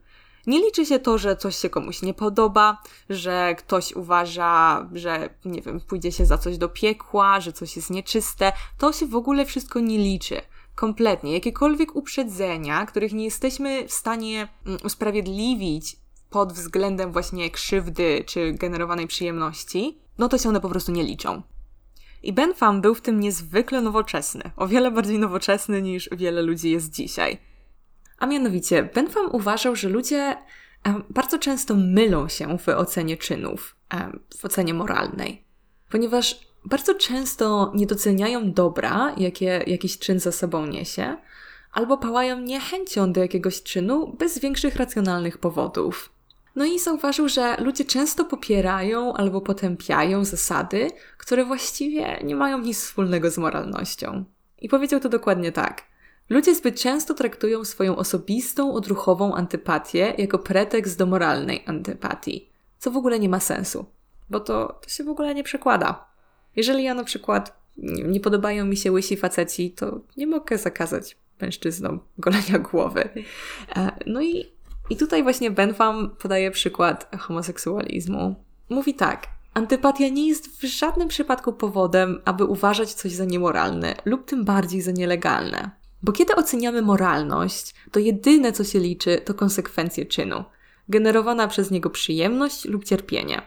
Nie 0.46 0.58
liczy 0.58 0.86
się 0.86 0.98
to, 0.98 1.18
że 1.18 1.36
coś 1.36 1.56
się 1.56 1.70
komuś 1.70 2.02
nie 2.02 2.14
podoba, 2.14 2.82
że 3.10 3.54
ktoś 3.58 3.92
uważa, 3.92 4.88
że 4.92 5.30
nie 5.44 5.62
wiem, 5.62 5.80
pójdzie 5.80 6.12
się 6.12 6.26
za 6.26 6.38
coś 6.38 6.58
do 6.58 6.68
piekła, 6.68 7.40
że 7.40 7.52
coś 7.52 7.76
jest 7.76 7.90
nieczyste. 7.90 8.52
To 8.78 8.92
się 8.92 9.06
w 9.06 9.16
ogóle 9.16 9.46
wszystko 9.46 9.80
nie 9.80 9.98
liczy. 9.98 10.40
Kompletnie. 10.78 11.32
Jakiekolwiek 11.32 11.96
uprzedzenia, 11.96 12.86
których 12.86 13.12
nie 13.12 13.24
jesteśmy 13.24 13.88
w 13.88 13.92
stanie 13.92 14.48
mm, 14.66 14.78
usprawiedliwić 14.84 15.96
pod 16.30 16.52
względem 16.52 17.12
właśnie 17.12 17.50
krzywdy 17.50 18.24
czy 18.26 18.52
generowanej 18.52 19.06
przyjemności, 19.06 19.98
no 20.18 20.28
to 20.28 20.38
się 20.38 20.48
one 20.48 20.60
po 20.60 20.68
prostu 20.68 20.92
nie 20.92 21.04
liczą. 21.04 21.42
I 22.22 22.32
Ben 22.32 22.54
Pham 22.54 22.80
był 22.80 22.94
w 22.94 23.00
tym 23.00 23.20
niezwykle 23.20 23.80
nowoczesny, 23.80 24.50
o 24.56 24.68
wiele 24.68 24.90
bardziej 24.90 25.18
nowoczesny 25.18 25.82
niż 25.82 26.08
wiele 26.12 26.42
ludzi 26.42 26.70
jest 26.70 26.90
dzisiaj. 26.90 27.38
A 28.18 28.26
mianowicie, 28.26 28.82
Ben 28.94 29.10
Pham 29.10 29.30
uważał, 29.32 29.76
że 29.76 29.88
ludzie 29.88 30.36
bardzo 31.10 31.38
często 31.38 31.74
mylą 31.74 32.28
się 32.28 32.58
w 32.58 32.68
ocenie 32.68 33.16
czynów, 33.16 33.76
w 34.38 34.44
ocenie 34.44 34.74
moralnej, 34.74 35.44
ponieważ 35.90 36.47
bardzo 36.64 36.94
często 36.94 37.72
nie 37.74 37.86
doceniają 37.86 38.52
dobra, 38.52 39.14
jakie 39.16 39.64
jakiś 39.66 39.98
czyn 39.98 40.20
za 40.20 40.32
sobą 40.32 40.66
niesie, 40.66 41.16
albo 41.72 41.98
pałają 41.98 42.40
niechęcią 42.40 43.12
do 43.12 43.20
jakiegoś 43.20 43.62
czynu 43.62 44.16
bez 44.18 44.38
większych 44.38 44.76
racjonalnych 44.76 45.38
powodów. 45.38 46.10
No 46.56 46.64
i 46.64 46.78
zauważył, 46.78 47.28
że 47.28 47.56
ludzie 47.56 47.84
często 47.84 48.24
popierają 48.24 49.12
albo 49.14 49.40
potępiają 49.40 50.24
zasady, 50.24 50.90
które 51.18 51.44
właściwie 51.44 52.20
nie 52.24 52.36
mają 52.36 52.58
nic 52.58 52.78
wspólnego 52.78 53.30
z 53.30 53.38
moralnością. 53.38 54.24
I 54.60 54.68
powiedział 54.68 55.00
to 55.00 55.08
dokładnie 55.08 55.52
tak. 55.52 55.82
Ludzie 56.28 56.54
zbyt 56.54 56.80
często 56.80 57.14
traktują 57.14 57.64
swoją 57.64 57.96
osobistą, 57.96 58.74
odruchową 58.74 59.34
antypatię 59.34 60.14
jako 60.18 60.38
pretekst 60.38 60.98
do 60.98 61.06
moralnej 61.06 61.64
antypatii, 61.66 62.48
co 62.78 62.90
w 62.90 62.96
ogóle 62.96 63.18
nie 63.18 63.28
ma 63.28 63.40
sensu, 63.40 63.86
bo 64.30 64.40
to, 64.40 64.80
to 64.82 64.88
się 64.88 65.04
w 65.04 65.08
ogóle 65.08 65.34
nie 65.34 65.44
przekłada. 65.44 66.07
Jeżeli 66.58 66.84
ja 66.84 66.94
na 66.94 67.04
przykład 67.04 67.60
nie 68.04 68.20
podobają 68.20 68.64
mi 68.64 68.76
się 68.76 68.92
łysi 68.92 69.16
faceci, 69.16 69.70
to 69.70 70.00
nie 70.16 70.26
mogę 70.26 70.58
zakazać 70.58 71.16
mężczyznom 71.40 72.00
golenia 72.18 72.58
głowy. 72.58 73.08
E, 73.76 73.90
no 74.06 74.22
i, 74.22 74.44
i 74.90 74.96
tutaj 74.96 75.22
właśnie 75.22 75.50
Bentham 75.50 76.16
podaje 76.22 76.50
przykład 76.50 77.16
homoseksualizmu. 77.18 78.34
Mówi 78.68 78.94
tak, 78.94 79.26
Antypatia 79.54 80.08
nie 80.08 80.28
jest 80.28 80.60
w 80.60 80.64
żadnym 80.64 81.08
przypadku 81.08 81.52
powodem, 81.52 82.20
aby 82.24 82.44
uważać 82.44 82.94
coś 82.94 83.12
za 83.12 83.24
niemoralne 83.24 83.94
lub 84.04 84.24
tym 84.24 84.44
bardziej 84.44 84.82
za 84.82 84.90
nielegalne. 84.90 85.70
Bo 86.02 86.12
kiedy 86.12 86.34
oceniamy 86.34 86.82
moralność, 86.82 87.74
to 87.90 88.00
jedyne 88.00 88.52
co 88.52 88.64
się 88.64 88.78
liczy 88.78 89.20
to 89.24 89.34
konsekwencje 89.34 90.06
czynu, 90.06 90.44
generowana 90.88 91.48
przez 91.48 91.70
niego 91.70 91.90
przyjemność 91.90 92.64
lub 92.64 92.84
cierpienie. 92.84 93.42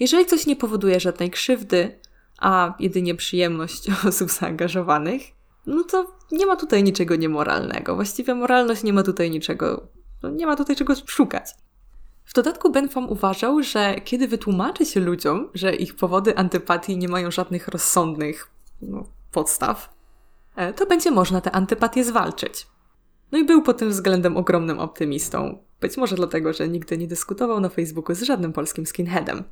Jeżeli 0.00 0.26
coś 0.26 0.46
nie 0.46 0.56
powoduje 0.56 1.00
żadnej 1.00 1.30
krzywdy, 1.30 1.99
a 2.40 2.74
jedynie 2.78 3.14
przyjemność 3.14 3.90
osób 4.08 4.30
zaangażowanych, 4.30 5.22
no 5.66 5.84
to 5.84 6.16
nie 6.32 6.46
ma 6.46 6.56
tutaj 6.56 6.82
niczego 6.82 7.16
niemoralnego. 7.16 7.94
Właściwie 7.94 8.34
moralność 8.34 8.82
nie 8.82 8.92
ma 8.92 9.02
tutaj 9.02 9.30
niczego, 9.30 9.88
no 10.22 10.30
nie 10.30 10.46
ma 10.46 10.56
tutaj 10.56 10.76
czego 10.76 10.94
szukać. 11.06 11.54
W 12.24 12.32
dodatku 12.34 12.70
Bentham 12.70 13.08
uważał, 13.08 13.62
że 13.62 14.00
kiedy 14.04 14.28
wytłumaczy 14.28 14.86
się 14.86 15.00
ludziom, 15.00 15.48
że 15.54 15.74
ich 15.74 15.96
powody 15.96 16.36
antypatii 16.36 16.98
nie 16.98 17.08
mają 17.08 17.30
żadnych 17.30 17.68
rozsądnych 17.68 18.50
no, 18.82 19.04
podstaw, 19.32 19.94
e, 20.56 20.72
to 20.72 20.86
będzie 20.86 21.10
można 21.10 21.40
te 21.40 21.52
antypatie 21.52 22.04
zwalczyć. 22.04 22.66
No 23.32 23.38
i 23.38 23.44
był 23.44 23.62
pod 23.62 23.78
tym 23.78 23.90
względem 23.90 24.36
ogromnym 24.36 24.78
optymistą. 24.78 25.58
Być 25.80 25.96
może 25.96 26.16
dlatego, 26.16 26.52
że 26.52 26.68
nigdy 26.68 26.98
nie 26.98 27.06
dyskutował 27.06 27.60
na 27.60 27.68
Facebooku 27.68 28.14
z 28.16 28.22
żadnym 28.22 28.52
polskim 28.52 28.86
skinheadem. 28.86 29.44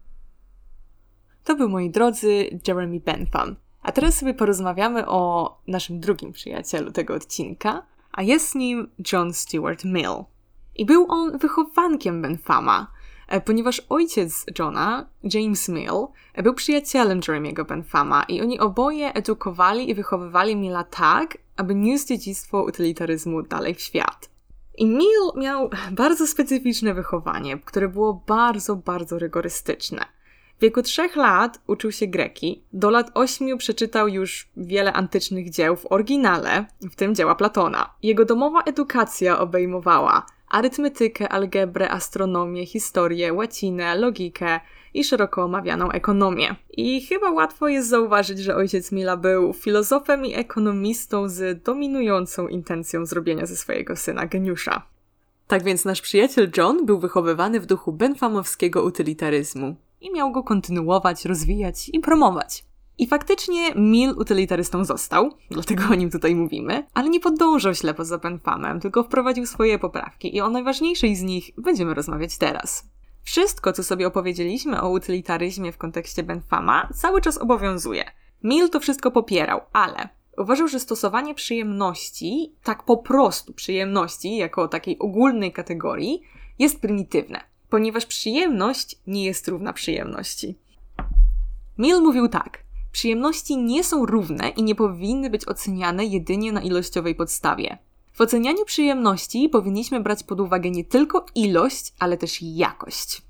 To 1.48 1.56
był, 1.56 1.68
moi 1.68 1.90
drodzy, 1.90 2.60
Jeremy 2.68 3.00
Bentham. 3.00 3.56
A 3.82 3.92
teraz 3.92 4.14
sobie 4.18 4.34
porozmawiamy 4.34 5.06
o 5.06 5.58
naszym 5.66 6.00
drugim 6.00 6.32
przyjacielu 6.32 6.92
tego 6.92 7.14
odcinka, 7.14 7.82
a 8.12 8.22
jest 8.22 8.54
nim 8.54 8.90
John 9.12 9.34
Stuart 9.34 9.84
Mill. 9.84 10.24
I 10.76 10.86
był 10.86 11.06
on 11.08 11.38
wychowankiem 11.38 12.22
Benthama, 12.22 12.90
e, 13.28 13.40
ponieważ 13.40 13.82
ojciec 13.88 14.46
Johna, 14.58 15.06
James 15.34 15.68
Mill, 15.68 16.06
e, 16.34 16.42
był 16.42 16.54
przyjacielem 16.54 17.20
Jeremiego 17.28 17.64
Benthama 17.64 18.22
i 18.22 18.40
oni 18.40 18.60
oboje 18.60 19.12
edukowali 19.12 19.90
i 19.90 19.94
wychowywali 19.94 20.56
Milla 20.56 20.84
tak, 20.84 21.38
aby 21.56 21.74
niósł 21.74 22.06
dziedzictwo 22.06 22.62
utylitaryzmu 22.62 23.42
dalej 23.42 23.74
w 23.74 23.80
świat. 23.80 24.30
I 24.78 24.86
Mill 24.86 25.32
miał 25.36 25.70
bardzo 25.92 26.26
specyficzne 26.26 26.94
wychowanie, 26.94 27.58
które 27.58 27.88
było 27.88 28.22
bardzo, 28.26 28.76
bardzo 28.76 29.18
rygorystyczne. 29.18 30.17
W 30.58 30.60
wieku 30.60 30.82
trzech 30.82 31.16
lat 31.16 31.60
uczył 31.66 31.92
się 31.92 32.06
greki, 32.06 32.62
do 32.72 32.90
lat 32.90 33.10
ośmiu 33.14 33.56
przeczytał 33.56 34.08
już 34.08 34.48
wiele 34.56 34.92
antycznych 34.92 35.50
dzieł 35.50 35.76
w 35.76 35.92
oryginale, 35.92 36.64
w 36.90 36.96
tym 36.96 37.14
dzieła 37.14 37.34
Platona. 37.34 37.90
Jego 38.02 38.24
domowa 38.24 38.62
edukacja 38.62 39.38
obejmowała 39.38 40.26
arytmetykę, 40.48 41.28
algebrę, 41.28 41.90
astronomię, 41.90 42.66
historię, 42.66 43.32
łacinę, 43.32 43.94
logikę 43.94 44.60
i 44.94 45.04
szeroko 45.04 45.44
omawianą 45.44 45.90
ekonomię. 45.90 46.56
I 46.70 47.06
chyba 47.06 47.30
łatwo 47.30 47.68
jest 47.68 47.88
zauważyć, 47.88 48.38
że 48.38 48.56
ojciec 48.56 48.92
Mila 48.92 49.16
był 49.16 49.52
filozofem 49.52 50.26
i 50.26 50.34
ekonomistą 50.34 51.28
z 51.28 51.62
dominującą 51.62 52.48
intencją 52.48 53.06
zrobienia 53.06 53.46
ze 53.46 53.56
swojego 53.56 53.96
syna 53.96 54.26
geniusza. 54.26 54.82
Tak 55.46 55.64
więc 55.64 55.84
nasz 55.84 56.00
przyjaciel 56.00 56.50
John 56.56 56.86
był 56.86 56.98
wychowywany 56.98 57.60
w 57.60 57.66
duchu 57.66 57.92
benfamowskiego 57.92 58.82
utylitaryzmu 58.82 59.76
i 60.00 60.12
miał 60.12 60.32
go 60.32 60.42
kontynuować, 60.42 61.24
rozwijać 61.24 61.90
i 61.92 62.00
promować. 62.00 62.64
I 62.98 63.06
faktycznie 63.06 63.74
Mill 63.74 64.14
utylitarystą 64.18 64.84
został, 64.84 65.30
dlatego 65.50 65.82
o 65.90 65.94
nim 65.94 66.10
tutaj 66.10 66.34
mówimy, 66.34 66.86
ale 66.94 67.08
nie 67.08 67.20
podążał 67.20 67.74
ślepo 67.74 68.04
za 68.04 68.18
Benfamem, 68.18 68.80
tylko 68.80 69.02
wprowadził 69.02 69.46
swoje 69.46 69.78
poprawki 69.78 70.36
i 70.36 70.40
o 70.40 70.50
najważniejszej 70.50 71.16
z 71.16 71.22
nich 71.22 71.50
będziemy 71.58 71.94
rozmawiać 71.94 72.38
teraz. 72.38 72.88
Wszystko, 73.22 73.72
co 73.72 73.82
sobie 73.82 74.06
opowiedzieliśmy 74.06 74.80
o 74.82 74.90
utylitaryzmie 74.90 75.72
w 75.72 75.78
kontekście 75.78 76.22
Benfama, 76.22 76.88
cały 76.94 77.20
czas 77.20 77.38
obowiązuje. 77.38 78.04
Mill 78.42 78.70
to 78.70 78.80
wszystko 78.80 79.10
popierał, 79.10 79.60
ale 79.72 80.08
uważał, 80.38 80.68
że 80.68 80.80
stosowanie 80.80 81.34
przyjemności, 81.34 82.54
tak 82.62 82.84
po 82.84 82.96
prostu 82.96 83.52
przyjemności, 83.52 84.36
jako 84.36 84.68
takiej 84.68 84.98
ogólnej 84.98 85.52
kategorii, 85.52 86.22
jest 86.58 86.80
prymitywne, 86.80 87.40
ponieważ 87.70 88.06
przyjemność 88.06 88.96
nie 89.06 89.24
jest 89.24 89.48
równa 89.48 89.72
przyjemności. 89.72 90.54
Mill 91.78 92.00
mówił 92.02 92.28
tak– 92.28 92.58
Przyjemności 92.92 93.56
nie 93.56 93.84
są 93.84 94.06
równe 94.06 94.48
i 94.48 94.62
nie 94.62 94.74
powinny 94.74 95.30
być 95.30 95.48
oceniane 95.48 96.04
jedynie 96.04 96.52
na 96.52 96.62
ilościowej 96.62 97.14
podstawie. 97.14 97.78
W 98.12 98.20
ocenianiu 98.20 98.64
przyjemności 98.64 99.48
powinniśmy 99.48 100.00
brać 100.00 100.22
pod 100.22 100.40
uwagę 100.40 100.70
nie 100.70 100.84
tylko 100.84 101.26
ilość, 101.34 101.92
ale 101.98 102.16
też 102.16 102.38
jakość. 102.42 103.22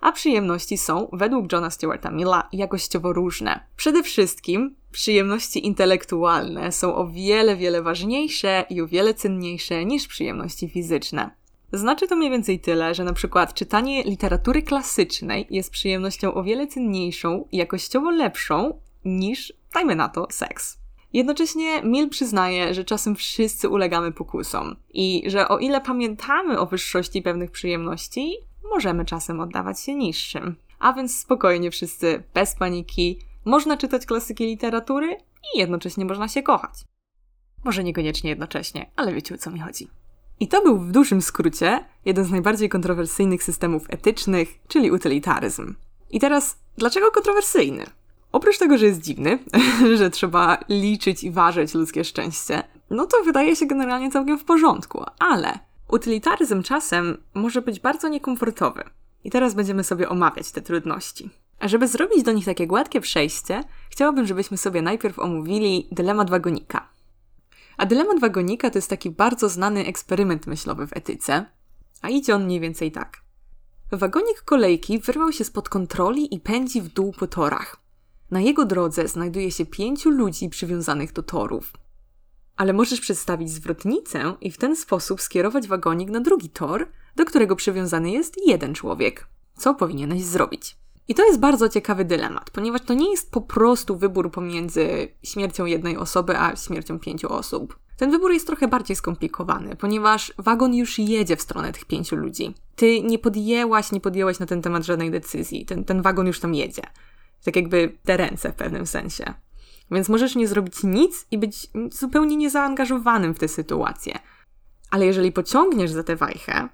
A 0.00 0.12
przyjemności 0.12 0.78
są, 0.78 1.08
według 1.12 1.52
Johna 1.52 1.70
Stewarta 1.70 2.10
Milla, 2.10 2.48
jakościowo 2.52 3.12
różne. 3.12 3.60
Przede 3.76 4.02
wszystkim 4.02 4.74
przyjemności 4.92 5.66
intelektualne 5.66 6.72
są 6.72 6.94
o 6.94 7.08
wiele, 7.08 7.56
wiele 7.56 7.82
ważniejsze 7.82 8.64
i 8.70 8.80
o 8.80 8.86
wiele 8.86 9.14
cenniejsze 9.14 9.84
niż 9.84 10.06
przyjemności 10.06 10.68
fizyczne. 10.68 11.30
Znaczy 11.74 12.08
to 12.08 12.16
mniej 12.16 12.30
więcej 12.30 12.60
tyle, 12.60 12.94
że 12.94 13.04
na 13.04 13.12
przykład 13.12 13.54
czytanie 13.54 14.02
literatury 14.02 14.62
klasycznej 14.62 15.46
jest 15.50 15.70
przyjemnością 15.70 16.34
o 16.34 16.42
wiele 16.42 16.66
cenniejszą 16.66 17.48
i 17.52 17.56
jakościowo 17.56 18.10
lepszą 18.10 18.78
niż, 19.04 19.52
dajmy 19.74 19.94
na 19.94 20.08
to, 20.08 20.26
seks. 20.30 20.78
Jednocześnie 21.12 21.82
Mill 21.82 22.08
przyznaje, 22.08 22.74
że 22.74 22.84
czasem 22.84 23.16
wszyscy 23.16 23.68
ulegamy 23.68 24.12
pokusom 24.12 24.76
i 24.92 25.22
że 25.26 25.48
o 25.48 25.58
ile 25.58 25.80
pamiętamy 25.80 26.58
o 26.58 26.66
wyższości 26.66 27.22
pewnych 27.22 27.50
przyjemności, 27.50 28.36
możemy 28.70 29.04
czasem 29.04 29.40
oddawać 29.40 29.80
się 29.80 29.94
niższym. 29.94 30.56
A 30.78 30.92
więc 30.92 31.18
spokojnie 31.18 31.70
wszyscy, 31.70 32.22
bez 32.34 32.54
paniki, 32.54 33.18
można 33.44 33.76
czytać 33.76 34.06
klasyki 34.06 34.46
literatury 34.46 35.16
i 35.54 35.58
jednocześnie 35.58 36.04
można 36.04 36.28
się 36.28 36.42
kochać. 36.42 36.74
Może 37.64 37.84
niekoniecznie 37.84 38.30
jednocześnie, 38.30 38.90
ale 38.96 39.14
wiecie 39.14 39.34
o 39.34 39.38
co 39.38 39.50
mi 39.50 39.60
chodzi. 39.60 39.88
I 40.40 40.48
to 40.48 40.62
był 40.62 40.78
w 40.78 40.92
dużym 40.92 41.22
skrócie 41.22 41.84
jeden 42.04 42.24
z 42.24 42.30
najbardziej 42.30 42.68
kontrowersyjnych 42.68 43.42
systemów 43.42 43.82
etycznych, 43.88 44.48
czyli 44.68 44.90
utylitaryzm. 44.90 45.74
I 46.10 46.20
teraz, 46.20 46.58
dlaczego 46.76 47.10
kontrowersyjny? 47.10 47.86
Oprócz 48.32 48.58
tego, 48.58 48.78
że 48.78 48.86
jest 48.86 49.00
dziwny, 49.00 49.38
że 49.98 50.10
trzeba 50.10 50.58
liczyć 50.68 51.24
i 51.24 51.30
ważyć 51.30 51.74
ludzkie 51.74 52.04
szczęście, 52.04 52.62
no 52.90 53.06
to 53.06 53.16
wydaje 53.24 53.56
się 53.56 53.66
generalnie 53.66 54.10
całkiem 54.10 54.38
w 54.38 54.44
porządku, 54.44 55.04
ale 55.18 55.58
utylitaryzm 55.88 56.62
czasem 56.62 57.16
może 57.34 57.62
być 57.62 57.80
bardzo 57.80 58.08
niekomfortowy. 58.08 58.84
I 59.24 59.30
teraz 59.30 59.54
będziemy 59.54 59.84
sobie 59.84 60.08
omawiać 60.08 60.52
te 60.52 60.62
trudności. 60.62 61.30
A 61.58 61.68
żeby 61.68 61.88
zrobić 61.88 62.22
do 62.22 62.32
nich 62.32 62.44
takie 62.44 62.66
gładkie 62.66 63.00
przejście, 63.00 63.64
chciałabym, 63.90 64.26
żebyśmy 64.26 64.56
sobie 64.56 64.82
najpierw 64.82 65.18
omówili 65.18 65.88
dylemat 65.92 66.30
wagonika. 66.30 66.88
A 67.76 67.86
dylemat 67.86 68.20
wagonika 68.20 68.70
to 68.70 68.78
jest 68.78 68.90
taki 68.90 69.10
bardzo 69.10 69.48
znany 69.48 69.86
eksperyment 69.86 70.46
myślowy 70.46 70.86
w 70.86 70.96
etyce, 70.96 71.46
a 72.02 72.08
idzie 72.08 72.34
on 72.34 72.44
mniej 72.44 72.60
więcej 72.60 72.92
tak. 72.92 73.24
Wagonik 73.92 74.42
kolejki 74.42 74.98
wyrwał 74.98 75.32
się 75.32 75.44
spod 75.44 75.68
kontroli 75.68 76.34
i 76.34 76.40
pędzi 76.40 76.80
w 76.80 76.88
dół 76.88 77.12
po 77.18 77.26
torach. 77.26 77.76
Na 78.30 78.40
jego 78.40 78.64
drodze 78.64 79.08
znajduje 79.08 79.50
się 79.50 79.66
pięciu 79.66 80.10
ludzi 80.10 80.48
przywiązanych 80.48 81.12
do 81.12 81.22
torów. 81.22 81.72
Ale 82.56 82.72
możesz 82.72 83.00
przedstawić 83.00 83.50
zwrotnicę 83.50 84.34
i 84.40 84.50
w 84.50 84.58
ten 84.58 84.76
sposób 84.76 85.20
skierować 85.20 85.68
wagonik 85.68 86.10
na 86.10 86.20
drugi 86.20 86.48
tor, 86.48 86.88
do 87.16 87.24
którego 87.24 87.56
przywiązany 87.56 88.10
jest 88.10 88.46
jeden 88.46 88.74
człowiek. 88.74 89.26
Co 89.56 89.74
powinieneś 89.74 90.22
zrobić? 90.22 90.76
I 91.08 91.14
to 91.14 91.24
jest 91.26 91.40
bardzo 91.40 91.68
ciekawy 91.68 92.04
dylemat, 92.04 92.50
ponieważ 92.50 92.80
to 92.80 92.94
nie 92.94 93.10
jest 93.10 93.30
po 93.30 93.40
prostu 93.40 93.96
wybór 93.96 94.30
pomiędzy 94.30 95.08
śmiercią 95.22 95.64
jednej 95.64 95.96
osoby 95.96 96.38
a 96.38 96.56
śmiercią 96.56 96.98
pięciu 96.98 97.32
osób. 97.32 97.78
Ten 97.96 98.10
wybór 98.10 98.32
jest 98.32 98.46
trochę 98.46 98.68
bardziej 98.68 98.96
skomplikowany, 98.96 99.76
ponieważ 99.76 100.32
wagon 100.38 100.74
już 100.74 100.98
jedzie 100.98 101.36
w 101.36 101.42
stronę 101.42 101.72
tych 101.72 101.84
pięciu 101.84 102.16
ludzi. 102.16 102.54
Ty 102.76 103.02
nie 103.02 103.18
podjęłaś, 103.18 103.92
nie 103.92 104.00
podjęłaś 104.00 104.38
na 104.38 104.46
ten 104.46 104.62
temat 104.62 104.84
żadnej 104.84 105.10
decyzji. 105.10 105.66
Ten, 105.66 105.84
ten 105.84 106.02
wagon 106.02 106.26
już 106.26 106.40
tam 106.40 106.54
jedzie. 106.54 106.82
Tak 107.44 107.56
jakby 107.56 107.98
te 108.04 108.16
ręce 108.16 108.52
w 108.52 108.54
pewnym 108.54 108.86
sensie. 108.86 109.34
Więc 109.90 110.08
możesz 110.08 110.34
nie 110.34 110.48
zrobić 110.48 110.82
nic 110.82 111.26
i 111.30 111.38
być 111.38 111.70
zupełnie 111.90 112.36
niezaangażowanym 112.36 113.34
w 113.34 113.38
tę 113.38 113.48
sytuację. 113.48 114.18
Ale 114.90 115.06
jeżeli 115.06 115.32
pociągniesz 115.32 115.90
za 115.90 116.02
tę 116.02 116.16
wajchę, 116.16 116.68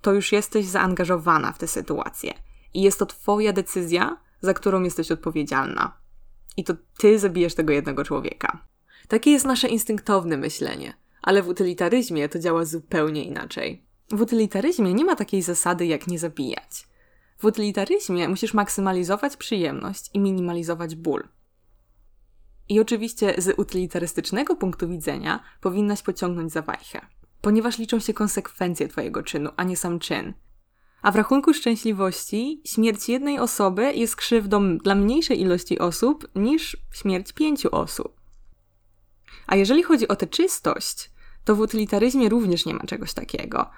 to 0.00 0.12
już 0.12 0.32
jesteś 0.32 0.66
zaangażowana 0.66 1.52
w 1.52 1.58
tę 1.58 1.68
sytuację. 1.68 2.34
I 2.74 2.82
jest 2.82 2.98
to 2.98 3.06
Twoja 3.06 3.52
decyzja, 3.52 4.20
za 4.40 4.54
którą 4.54 4.82
jesteś 4.82 5.10
odpowiedzialna. 5.10 5.96
I 6.56 6.64
to 6.64 6.74
Ty 6.98 7.18
zabijesz 7.18 7.54
tego 7.54 7.72
jednego 7.72 8.04
człowieka. 8.04 8.66
Takie 9.08 9.30
jest 9.30 9.44
nasze 9.44 9.68
instynktowne 9.68 10.36
myślenie, 10.36 10.94
ale 11.22 11.42
w 11.42 11.48
utylitaryzmie 11.48 12.28
to 12.28 12.38
działa 12.38 12.64
zupełnie 12.64 13.24
inaczej. 13.24 13.84
W 14.10 14.20
utylitaryzmie 14.20 14.94
nie 14.94 15.04
ma 15.04 15.16
takiej 15.16 15.42
zasady 15.42 15.86
jak 15.86 16.06
nie 16.06 16.18
zabijać. 16.18 16.86
W 17.38 17.44
utylitaryzmie 17.44 18.28
musisz 18.28 18.54
maksymalizować 18.54 19.36
przyjemność 19.36 20.10
i 20.14 20.20
minimalizować 20.20 20.96
ból. 20.96 21.28
I 22.68 22.80
oczywiście 22.80 23.34
z 23.38 23.58
utylitarystycznego 23.58 24.56
punktu 24.56 24.88
widzenia 24.88 25.40
powinnaś 25.60 26.02
pociągnąć 26.02 26.52
za 26.52 26.62
wajchę, 26.62 27.06
ponieważ 27.40 27.78
liczą 27.78 28.00
się 28.00 28.14
konsekwencje 28.14 28.88
Twojego 28.88 29.22
czynu, 29.22 29.50
a 29.56 29.64
nie 29.64 29.76
sam 29.76 29.98
czyn. 29.98 30.34
A 31.04 31.10
w 31.10 31.16
rachunku 31.16 31.54
szczęśliwości 31.54 32.60
śmierć 32.64 33.08
jednej 33.08 33.38
osoby 33.38 33.92
jest 33.94 34.16
krzywdą 34.16 34.78
dla 34.78 34.94
mniejszej 34.94 35.40
ilości 35.40 35.78
osób 35.78 36.28
niż 36.34 36.76
śmierć 36.92 37.32
pięciu 37.32 37.68
osób. 37.72 38.20
A 39.46 39.56
jeżeli 39.56 39.82
chodzi 39.82 40.08
o 40.08 40.16
tę 40.16 40.26
czystość, 40.26 41.10
to 41.44 41.56
w 41.56 41.60
utylitaryzmie 41.60 42.28
również 42.28 42.66
nie 42.66 42.74
ma 42.74 42.84
czegoś 42.84 43.14
takiego. 43.14 43.70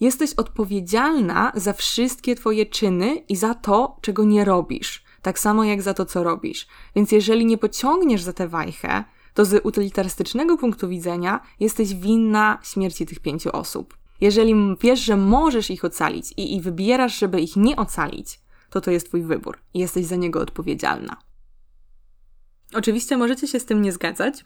Jesteś 0.00 0.34
odpowiedzialna 0.34 1.52
za 1.54 1.72
wszystkie 1.72 2.34
Twoje 2.34 2.66
czyny 2.66 3.16
i 3.28 3.36
za 3.36 3.54
to, 3.54 3.96
czego 4.00 4.24
nie 4.24 4.44
robisz, 4.44 5.04
tak 5.22 5.38
samo 5.38 5.64
jak 5.64 5.82
za 5.82 5.94
to, 5.94 6.04
co 6.06 6.22
robisz. 6.22 6.66
Więc 6.96 7.12
jeżeli 7.12 7.46
nie 7.46 7.58
pociągniesz 7.58 8.22
za 8.22 8.32
tę 8.32 8.48
wajchę, 8.48 9.04
to 9.34 9.44
z 9.44 9.66
utylitarystycznego 9.66 10.56
punktu 10.56 10.88
widzenia 10.88 11.40
jesteś 11.60 11.94
winna 11.94 12.58
śmierci 12.62 13.06
tych 13.06 13.20
pięciu 13.20 13.50
osób. 13.52 13.97
Jeżeli 14.20 14.54
wiesz, 14.80 15.00
że 15.00 15.16
możesz 15.16 15.70
ich 15.70 15.84
ocalić 15.84 16.32
i, 16.36 16.56
i 16.56 16.60
wybierasz, 16.60 17.18
żeby 17.18 17.40
ich 17.40 17.56
nie 17.56 17.76
ocalić, 17.76 18.40
to 18.70 18.80
to 18.80 18.90
jest 18.90 19.08
Twój 19.08 19.22
wybór 19.22 19.58
i 19.74 19.78
jesteś 19.78 20.06
za 20.06 20.16
niego 20.16 20.40
odpowiedzialna. 20.40 21.16
Oczywiście 22.74 23.16
możecie 23.16 23.48
się 23.48 23.60
z 23.60 23.64
tym 23.64 23.82
nie 23.82 23.92
zgadzać. 23.92 24.44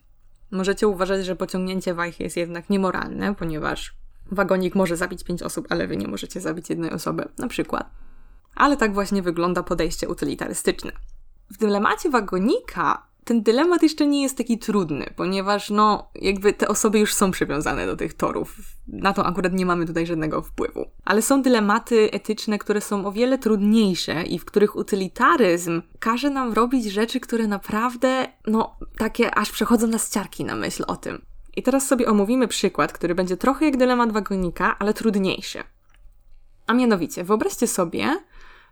Możecie 0.50 0.88
uważać, 0.88 1.26
że 1.26 1.36
pociągnięcie 1.36 1.94
wajchy 1.94 2.24
jest 2.24 2.36
jednak 2.36 2.70
niemoralne, 2.70 3.34
ponieważ 3.34 3.94
wagonik 4.30 4.74
może 4.74 4.96
zabić 4.96 5.24
pięć 5.24 5.42
osób, 5.42 5.66
ale 5.70 5.86
wy 5.86 5.96
nie 5.96 6.08
możecie 6.08 6.40
zabić 6.40 6.70
jednej 6.70 6.90
osoby, 6.90 7.28
na 7.38 7.48
przykład. 7.48 7.90
Ale 8.54 8.76
tak 8.76 8.94
właśnie 8.94 9.22
wygląda 9.22 9.62
podejście 9.62 10.08
utylitarystyczne. 10.08 10.92
W 11.50 11.58
dylemacie 11.58 12.10
wagonika 12.10 13.06
ten 13.24 13.42
dylemat 13.42 13.82
jeszcze 13.82 14.06
nie 14.06 14.22
jest 14.22 14.38
taki 14.38 14.58
trudny, 14.58 15.12
ponieważ 15.16 15.70
no, 15.70 16.10
jakby 16.14 16.52
te 16.52 16.68
osoby 16.68 16.98
już 16.98 17.14
są 17.14 17.30
przywiązane 17.30 17.86
do 17.86 17.96
tych 17.96 18.14
torów. 18.14 18.56
Na 18.88 19.12
to 19.12 19.26
akurat 19.26 19.52
nie 19.52 19.66
mamy 19.66 19.86
tutaj 19.86 20.06
żadnego 20.06 20.42
wpływu. 20.42 20.86
Ale 21.04 21.22
są 21.22 21.42
dylematy 21.42 22.10
etyczne, 22.12 22.58
które 22.58 22.80
są 22.80 23.06
o 23.06 23.12
wiele 23.12 23.38
trudniejsze 23.38 24.22
i 24.22 24.38
w 24.38 24.44
których 24.44 24.76
utylitaryzm 24.76 25.82
każe 25.98 26.30
nam 26.30 26.52
robić 26.52 26.84
rzeczy, 26.84 27.20
które 27.20 27.46
naprawdę, 27.46 28.28
no, 28.46 28.76
takie 28.98 29.34
aż 29.34 29.50
przechodzą 29.50 29.86
nas 29.86 30.10
ciarki 30.10 30.44
na 30.44 30.56
myśl 30.56 30.84
o 30.86 30.96
tym. 30.96 31.22
I 31.56 31.62
teraz 31.62 31.86
sobie 31.86 32.06
omówimy 32.06 32.48
przykład, 32.48 32.92
który 32.92 33.14
będzie 33.14 33.36
trochę 33.36 33.64
jak 33.64 33.76
dylemat 33.76 34.12
wagonika, 34.12 34.76
ale 34.78 34.94
trudniejszy. 34.94 35.62
A 36.66 36.74
mianowicie, 36.74 37.24
wyobraźcie 37.24 37.66
sobie, 37.66 38.16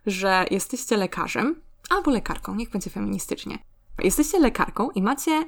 że 0.05 0.45
jesteście 0.51 0.97
lekarzem 0.97 1.55
albo 1.89 2.11
lekarką, 2.11 2.55
niech 2.55 2.69
będzie 2.69 2.89
feministycznie. 2.89 3.70
Jesteście 3.99 4.39
lekarką 4.39 4.89
i 4.89 5.01
macie 5.01 5.45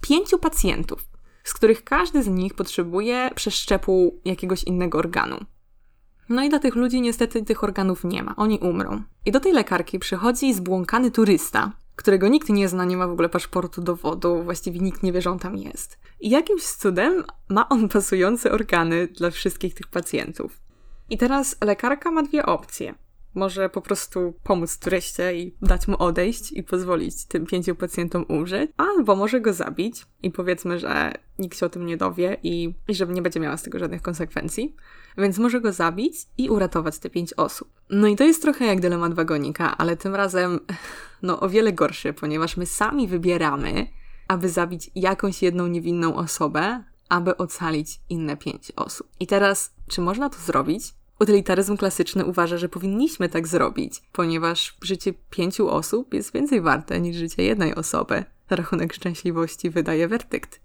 pięciu 0.00 0.38
pacjentów, 0.38 1.08
z 1.44 1.54
których 1.54 1.84
każdy 1.84 2.22
z 2.22 2.28
nich 2.28 2.54
potrzebuje 2.54 3.30
przeszczepu 3.34 4.20
jakiegoś 4.24 4.64
innego 4.64 4.98
organu. 4.98 5.36
No 6.28 6.44
i 6.44 6.48
dla 6.48 6.58
tych 6.58 6.74
ludzi 6.74 7.00
niestety 7.00 7.44
tych 7.44 7.64
organów 7.64 8.04
nie 8.04 8.22
ma, 8.22 8.36
oni 8.36 8.58
umrą. 8.58 9.02
I 9.26 9.32
do 9.32 9.40
tej 9.40 9.52
lekarki 9.52 9.98
przychodzi 9.98 10.54
zbłąkany 10.54 11.10
turysta, 11.10 11.72
którego 11.96 12.28
nikt 12.28 12.48
nie 12.48 12.68
zna, 12.68 12.84
nie 12.84 12.96
ma 12.96 13.06
w 13.06 13.10
ogóle 13.10 13.28
paszportu 13.28 13.82
dowodu, 13.82 14.42
właściwie 14.42 14.80
nikt 14.80 15.02
nie 15.02 15.12
wie, 15.12 15.22
że 15.22 15.30
on 15.30 15.38
tam 15.38 15.56
jest. 15.56 15.98
I 16.20 16.30
jakimś 16.30 16.62
cudem 16.62 17.24
ma 17.48 17.68
on 17.68 17.88
pasujące 17.88 18.52
organy 18.52 19.06
dla 19.06 19.30
wszystkich 19.30 19.74
tych 19.74 19.86
pacjentów. 19.86 20.60
I 21.10 21.18
teraz 21.18 21.56
lekarka 21.64 22.10
ma 22.10 22.22
dwie 22.22 22.46
opcje 22.46 22.94
może 23.34 23.68
po 23.68 23.82
prostu 23.82 24.34
pomóc 24.42 24.78
turyście 24.78 25.34
i 25.34 25.54
dać 25.62 25.88
mu 25.88 26.02
odejść 26.02 26.52
i 26.52 26.62
pozwolić 26.62 27.24
tym 27.24 27.46
pięciu 27.46 27.74
pacjentom 27.74 28.24
umrzeć, 28.28 28.70
albo 28.76 29.16
może 29.16 29.40
go 29.40 29.52
zabić 29.52 30.06
i 30.22 30.30
powiedzmy, 30.30 30.78
że 30.78 31.12
nikt 31.38 31.58
się 31.58 31.66
o 31.66 31.68
tym 31.68 31.86
nie 31.86 31.96
dowie 31.96 32.36
i, 32.42 32.74
i 32.88 32.92
nie 33.08 33.22
będzie 33.22 33.40
miała 33.40 33.56
z 33.56 33.62
tego 33.62 33.78
żadnych 33.78 34.02
konsekwencji. 34.02 34.76
Więc 35.18 35.38
może 35.38 35.60
go 35.60 35.72
zabić 35.72 36.14
i 36.38 36.50
uratować 36.50 36.98
te 36.98 37.10
pięć 37.10 37.34
osób. 37.34 37.68
No 37.90 38.08
i 38.08 38.16
to 38.16 38.24
jest 38.24 38.42
trochę 38.42 38.66
jak 38.66 38.80
dylemat 38.80 39.14
wagonika, 39.14 39.76
ale 39.78 39.96
tym 39.96 40.14
razem 40.14 40.60
no 41.22 41.40
o 41.40 41.48
wiele 41.48 41.72
gorszy, 41.72 42.12
ponieważ 42.12 42.56
my 42.56 42.66
sami 42.66 43.08
wybieramy, 43.08 43.86
aby 44.28 44.48
zabić 44.48 44.90
jakąś 44.94 45.42
jedną 45.42 45.66
niewinną 45.66 46.16
osobę, 46.16 46.84
aby 47.08 47.36
ocalić 47.36 48.00
inne 48.08 48.36
pięć 48.36 48.72
osób. 48.76 49.08
I 49.20 49.26
teraz, 49.26 49.74
czy 49.88 50.00
można 50.00 50.30
to 50.30 50.38
zrobić? 50.38 50.94
Utylitaryzm 51.22 51.76
klasyczny 51.76 52.24
uważa, 52.24 52.58
że 52.58 52.68
powinniśmy 52.68 53.28
tak 53.28 53.48
zrobić, 53.48 54.02
ponieważ 54.12 54.76
życie 54.82 55.14
pięciu 55.30 55.68
osób 55.68 56.14
jest 56.14 56.32
więcej 56.32 56.60
warte 56.60 57.00
niż 57.00 57.16
życie 57.16 57.42
jednej 57.42 57.74
osoby. 57.74 58.24
Rachunek 58.50 58.92
szczęśliwości 58.92 59.70
wydaje 59.70 60.08
werdykt. 60.08 60.60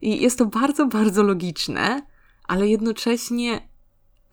I 0.00 0.22
jest 0.22 0.38
to 0.38 0.46
bardzo, 0.46 0.86
bardzo 0.86 1.22
logiczne, 1.22 2.02
ale 2.44 2.68
jednocześnie 2.68 3.68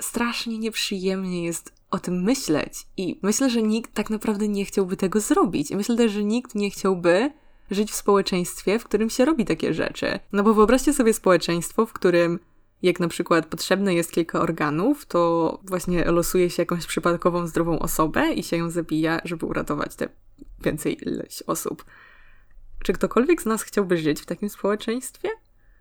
strasznie 0.01 0.57
nieprzyjemnie 0.57 1.43
jest 1.43 1.73
o 1.91 1.99
tym 1.99 2.23
myśleć. 2.23 2.73
I 2.97 3.19
myślę, 3.21 3.49
że 3.49 3.61
nikt 3.61 3.93
tak 3.93 4.09
naprawdę 4.09 4.47
nie 4.47 4.65
chciałby 4.65 4.97
tego 4.97 5.19
zrobić. 5.19 5.71
Myślę 5.71 5.95
też, 5.95 6.11
że 6.11 6.23
nikt 6.23 6.55
nie 6.55 6.69
chciałby 6.69 7.31
żyć 7.71 7.91
w 7.91 7.95
społeczeństwie, 7.95 8.79
w 8.79 8.83
którym 8.83 9.09
się 9.09 9.25
robi 9.25 9.45
takie 9.45 9.73
rzeczy. 9.73 10.19
No 10.31 10.43
bo 10.43 10.53
wyobraźcie 10.53 10.93
sobie 10.93 11.13
społeczeństwo, 11.13 11.85
w 11.85 11.93
którym 11.93 12.39
jak 12.85 12.99
na 12.99 13.07
przykład 13.07 13.45
potrzebne 13.45 13.93
jest 13.93 14.11
kilka 14.11 14.39
organów, 14.41 15.05
to 15.05 15.59
właśnie 15.63 16.05
losuje 16.05 16.49
się 16.49 16.61
jakąś 16.61 16.85
przypadkową 16.85 17.47
zdrową 17.47 17.79
osobę 17.79 18.33
i 18.33 18.43
się 18.43 18.57
ją 18.57 18.69
zabija, 18.69 19.21
żeby 19.23 19.45
uratować 19.45 19.95
te 19.95 20.09
więcej 20.63 21.07
ileś 21.07 21.41
osób. 21.41 21.85
Czy 22.83 22.93
ktokolwiek 22.93 23.41
z 23.41 23.45
nas 23.45 23.63
chciałby 23.63 23.97
żyć 23.97 24.21
w 24.21 24.25
takim 24.25 24.49
społeczeństwie? 24.49 25.29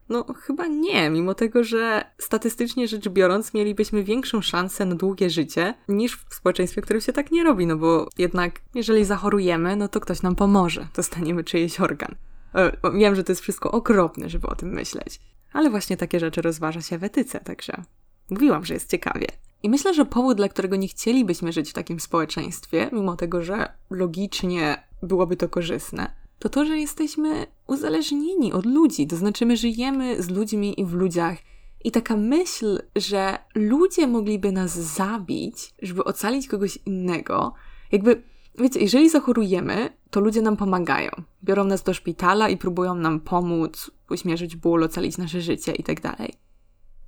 No, 0.09 0.27
chyba 0.41 0.67
nie, 0.67 1.11
mimo 1.11 1.35
tego, 1.35 1.65
że 1.65 2.05
statystycznie 2.19 2.89
rzecz 2.89 3.09
biorąc, 3.09 3.55
mielibyśmy 3.55 4.05
większą 4.05 4.43
szansę 4.43 4.87
na 4.87 4.95
długie 4.95 5.31
życie 5.31 5.75
niż 5.89 6.17
w 6.17 6.35
społeczeństwie, 6.35 6.83
w 6.83 6.85
którym 6.85 7.03
się 7.03 7.13
tak 7.13 7.31
nie 7.31 7.45
robi, 7.45 7.67
no 7.67 7.77
bo 7.77 8.09
jednak, 8.19 8.61
jeżeli 8.75 9.05
zachorujemy, 9.05 9.77
no 9.77 9.89
to 9.89 10.01
ktoś 10.01 10.23
nam 10.23 10.37
pomoże, 10.37 10.89
dostaniemy 10.97 11.45
czyjeś 11.45 11.81
organ. 11.81 12.15
E, 12.55 12.93
wiem, 12.95 13.15
że 13.15 13.25
to 13.25 13.33
jest 13.33 13.43
wszystko 13.43 13.73
okropne, 13.73 14.29
żeby 14.29 14.47
o 14.47 14.55
tym 14.55 14.69
myśleć 14.69 15.21
ale 15.55 15.71
właśnie 15.71 15.97
takie 15.97 16.21
rzeczy 16.21 16.43
rozważa 16.43 16.81
się 16.81 16.99
w 16.99 17.05
etyce, 17.05 17.41
także 17.41 17.83
mówiłam, 18.31 18.65
że 18.65 18.75
jest 18.75 18.91
ciekawie. 18.91 19.27
I 19.63 19.69
myślę, 19.69 19.95
że 19.95 20.05
powód, 20.05 20.37
dla 20.37 20.49
którego 20.49 20.77
nie 20.77 20.89
chcielibyśmy 20.89 21.53
żyć 21.53 21.71
w 21.71 21.73
takim 21.73 22.01
społeczeństwie, 22.01 22.91
mimo 22.93 23.17
tego, 23.17 23.43
że 23.43 23.73
logicznie 23.91 24.83
byłoby 25.03 25.37
to 25.37 25.49
korzystne, 25.49 26.15
to 26.39 26.49
to, 26.49 26.65
że 26.65 26.79
jesteśmy 26.79 27.47
uzależnieni 27.67 28.53
od 28.53 28.67
ludzi, 28.67 29.07
to 29.07 29.17
znaczy 29.17 29.47
my 29.47 29.57
żyjemy 29.57 30.23
z 30.23 30.31
ludźmi 30.31 30.81
i 30.81 30.85
w 30.85 30.93
ludziach. 30.93 31.39
I 31.85 31.91
taka 31.91 32.17
myśl, 32.17 32.83
że 32.97 33.39
ludzie 33.55 34.07
mogliby 34.07 34.53
nas 34.53 34.79
zabić, 34.79 35.75
żeby 35.83 36.05
ocalić 36.05 36.49
kogoś 36.49 36.79
innego, 36.87 37.55
jakby 37.93 38.23
wiecie, 38.59 38.81
jeżeli 38.81 39.11
zachorujemy, 39.11 39.91
to 40.15 40.21
ludzie 40.21 40.43
nam 40.43 40.57
pomagają. 40.57 41.11
Biorą 41.45 41.65
nas 41.65 41.83
do 41.83 41.95
szpitala 41.95 42.49
i 42.49 42.57
próbują 42.57 42.95
nam 42.95 43.21
pomóc, 43.21 43.91
uśmierzyć 44.11 44.57
ból, 44.57 44.85
ocalić 44.85 45.19
nasze 45.19 45.41
życie 45.41 45.73
itd. 45.73 46.01
Tak 46.01 46.31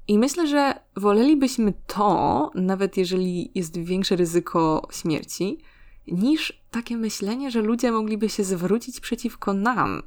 I 0.08 0.18
myślę, 0.18 0.46
że 0.46 0.74
wolelibyśmy 0.96 1.72
to, 1.86 2.50
nawet 2.54 2.96
jeżeli 2.96 3.50
jest 3.54 3.78
większe 3.78 4.16
ryzyko 4.16 4.88
śmierci, 4.90 5.58
niż 6.06 6.62
takie 6.70 6.96
myślenie, 6.96 7.50
że 7.50 7.62
ludzie 7.62 7.92
mogliby 7.92 8.28
się 8.28 8.44
zwrócić 8.44 9.00
przeciwko 9.00 9.52
nam 9.52 10.02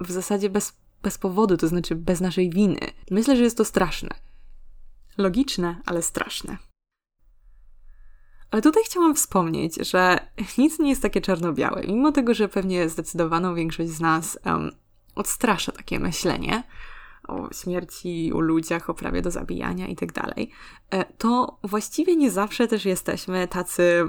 w 0.00 0.10
zasadzie 0.10 0.50
bez, 0.50 0.72
bez 1.02 1.18
powodu, 1.18 1.56
to 1.56 1.68
znaczy 1.68 1.94
bez 1.94 2.20
naszej 2.20 2.50
winy. 2.50 2.80
Myślę, 3.10 3.36
że 3.36 3.44
jest 3.44 3.56
to 3.56 3.64
straszne. 3.64 4.10
Logiczne, 5.18 5.82
ale 5.86 6.02
straszne. 6.02 6.67
Ale 8.50 8.62
tutaj 8.62 8.82
chciałam 8.86 9.14
wspomnieć, 9.14 9.74
że 9.74 10.18
nic 10.58 10.78
nie 10.78 10.90
jest 10.90 11.02
takie 11.02 11.20
czarno-białe, 11.20 11.82
mimo 11.88 12.12
tego, 12.12 12.34
że 12.34 12.48
pewnie 12.48 12.88
zdecydowaną 12.88 13.54
większość 13.54 13.90
z 13.90 14.00
nas 14.00 14.38
um, 14.44 14.70
odstrasza 15.14 15.72
takie 15.72 15.98
myślenie 15.98 16.62
o 17.28 17.48
śmierci, 17.52 18.32
o 18.34 18.40
ludziach, 18.40 18.90
o 18.90 18.94
prawie 18.94 19.22
do 19.22 19.30
zabijania 19.30 19.86
itd., 19.86 20.12
tak 20.12 20.38
e, 20.90 21.04
to 21.18 21.58
właściwie 21.62 22.16
nie 22.16 22.30
zawsze 22.30 22.68
też 22.68 22.84
jesteśmy 22.84 23.48
tacy 23.48 24.08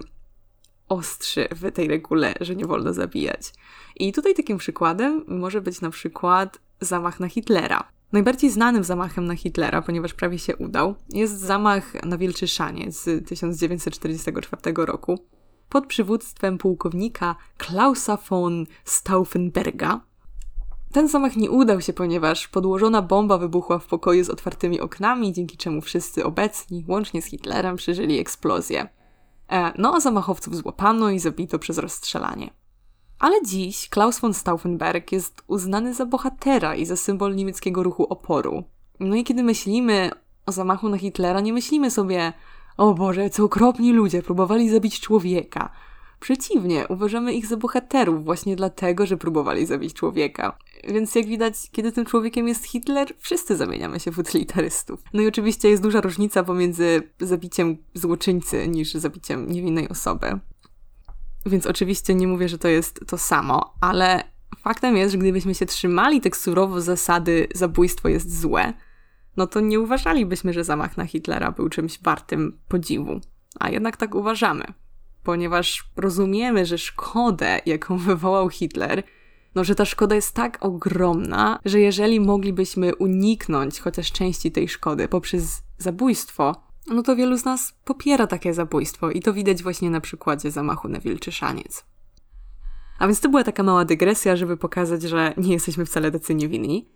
ostrzy 0.89 1.47
w 1.51 1.71
tej 1.71 1.87
regule, 1.87 2.33
że 2.41 2.55
nie 2.55 2.65
wolno 2.65 2.93
zabijać. 2.93 3.53
I 3.95 4.13
tutaj 4.13 4.35
takim 4.35 4.57
przykładem 4.57 5.23
może 5.27 5.61
być 5.61 5.81
na 5.81 5.89
przykład 5.89 6.59
zamach 6.81 7.19
na 7.19 7.29
Hitlera. 7.29 7.83
Najbardziej 8.11 8.49
znanym 8.49 8.83
zamachem 8.83 9.25
na 9.25 9.35
Hitlera, 9.35 9.81
ponieważ 9.81 10.13
prawie 10.13 10.39
się 10.39 10.55
udał, 10.57 10.95
jest 11.09 11.39
zamach 11.39 12.03
na 12.03 12.17
Wilczyszanie 12.17 12.91
z 12.91 13.27
1944 13.27 14.61
roku 14.75 15.19
pod 15.69 15.87
przywództwem 15.87 16.57
pułkownika 16.57 17.35
Klausa 17.57 18.17
von 18.29 18.65
Stauffenberga. 18.85 20.01
Ten 20.91 21.07
zamach 21.07 21.35
nie 21.35 21.51
udał 21.51 21.81
się, 21.81 21.93
ponieważ 21.93 22.47
podłożona 22.47 23.01
bomba 23.01 23.37
wybuchła 23.37 23.79
w 23.79 23.87
pokoju 23.87 24.23
z 24.23 24.29
otwartymi 24.29 24.79
oknami, 24.79 25.33
dzięki 25.33 25.57
czemu 25.57 25.81
wszyscy 25.81 26.25
obecni, 26.25 26.85
łącznie 26.87 27.21
z 27.21 27.25
Hitlerem, 27.25 27.75
przeżyli 27.75 28.19
eksplozję. 28.19 28.89
E, 29.49 29.73
no 29.77 29.95
a 29.95 29.99
zamachowców 29.99 30.55
złapano 30.55 31.09
i 31.09 31.19
zabito 31.19 31.59
przez 31.59 31.77
rozstrzelanie. 31.77 32.49
Ale 33.19 33.43
dziś 33.45 33.89
Klaus 33.89 34.19
von 34.19 34.33
Stauffenberg 34.33 35.11
jest 35.11 35.41
uznany 35.47 35.93
za 35.93 36.05
bohatera 36.05 36.75
i 36.75 36.85
za 36.85 36.95
symbol 36.95 37.35
niemieckiego 37.35 37.83
ruchu 37.83 38.03
oporu. 38.03 38.63
No 38.99 39.15
i 39.15 39.23
kiedy 39.23 39.43
myślimy 39.43 40.11
o 40.45 40.51
zamachu 40.51 40.89
na 40.89 40.97
Hitlera, 40.97 41.39
nie 41.39 41.53
myślimy 41.53 41.91
sobie, 41.91 42.33
o 42.77 42.93
Boże, 42.93 43.29
co 43.29 43.43
okropni 43.43 43.93
ludzie 43.93 44.23
próbowali 44.23 44.69
zabić 44.69 44.99
człowieka. 44.99 45.69
Przeciwnie, 46.19 46.87
uważamy 46.87 47.33
ich 47.33 47.45
za 47.45 47.57
bohaterów 47.57 48.25
właśnie 48.25 48.55
dlatego, 48.55 49.05
że 49.05 49.17
próbowali 49.17 49.65
zabić 49.65 49.93
człowieka. 49.93 50.57
Więc 50.87 51.15
jak 51.15 51.25
widać, 51.25 51.55
kiedy 51.71 51.91
tym 51.91 52.05
człowiekiem 52.05 52.47
jest 52.47 52.65
Hitler, 52.65 53.13
wszyscy 53.17 53.55
zamieniamy 53.55 53.99
się 53.99 54.11
w 54.11 54.19
utylitarystów. 54.19 55.03
No 55.13 55.21
i 55.21 55.27
oczywiście 55.27 55.69
jest 55.69 55.83
duża 55.83 56.01
różnica 56.01 56.43
pomiędzy 56.43 57.01
zabiciem 57.19 57.77
złoczyńcy 57.93 58.67
niż 58.67 58.93
zabiciem 58.93 59.51
niewinnej 59.51 59.89
osoby. 59.89 60.39
Więc 61.45 61.65
oczywiście 61.65 62.15
nie 62.15 62.27
mówię, 62.27 62.49
że 62.49 62.57
to 62.57 62.67
jest 62.67 62.99
to 63.07 63.17
samo, 63.17 63.73
ale 63.81 64.23
faktem 64.63 64.97
jest, 64.97 65.11
że 65.11 65.17
gdybyśmy 65.17 65.55
się 65.55 65.65
trzymali 65.65 66.21
tak 66.21 66.37
surowo 66.37 66.81
zasady 66.81 67.47
zabójstwo 67.55 68.09
jest 68.09 68.39
złe, 68.39 68.73
no 69.37 69.47
to 69.47 69.59
nie 69.59 69.79
uważalibyśmy, 69.79 70.53
że 70.53 70.63
zamach 70.63 70.97
na 70.97 71.05
Hitlera 71.05 71.51
był 71.51 71.69
czymś 71.69 71.99
wartym 72.01 72.59
podziwu. 72.67 73.19
A 73.59 73.69
jednak 73.69 73.97
tak 73.97 74.15
uważamy, 74.15 74.63
ponieważ 75.23 75.89
rozumiemy, 75.95 76.65
że 76.65 76.77
szkodę, 76.77 77.61
jaką 77.65 77.97
wywołał 77.97 78.49
Hitler, 78.49 79.03
no 79.55 79.63
że 79.63 79.75
ta 79.75 79.85
szkoda 79.85 80.15
jest 80.15 80.35
tak 80.35 80.57
ogromna, 80.61 81.59
że 81.65 81.79
jeżeli 81.79 82.19
moglibyśmy 82.19 82.95
uniknąć 82.95 83.79
chociaż 83.79 84.11
części 84.11 84.51
tej 84.51 84.69
szkody 84.69 85.07
poprzez 85.07 85.63
zabójstwo, 85.77 86.68
no 86.89 87.03
to 87.03 87.15
wielu 87.15 87.37
z 87.37 87.45
nas 87.45 87.73
popiera 87.85 88.27
takie 88.27 88.53
zabójstwo 88.53 89.11
i 89.11 89.19
to 89.19 89.33
widać 89.33 89.63
właśnie 89.63 89.89
na 89.89 90.01
przykładzie 90.01 90.51
zamachu 90.51 90.87
na 90.87 90.99
Wilczy 90.99 91.31
Szaniec. 91.31 91.85
A 92.99 93.07
więc 93.07 93.19
to 93.19 93.29
była 93.29 93.43
taka 93.43 93.63
mała 93.63 93.85
dygresja, 93.85 94.35
żeby 94.35 94.57
pokazać, 94.57 95.01
że 95.01 95.33
nie 95.37 95.53
jesteśmy 95.53 95.85
wcale 95.85 96.11
tacy 96.11 96.35
niewinni. 96.35 96.89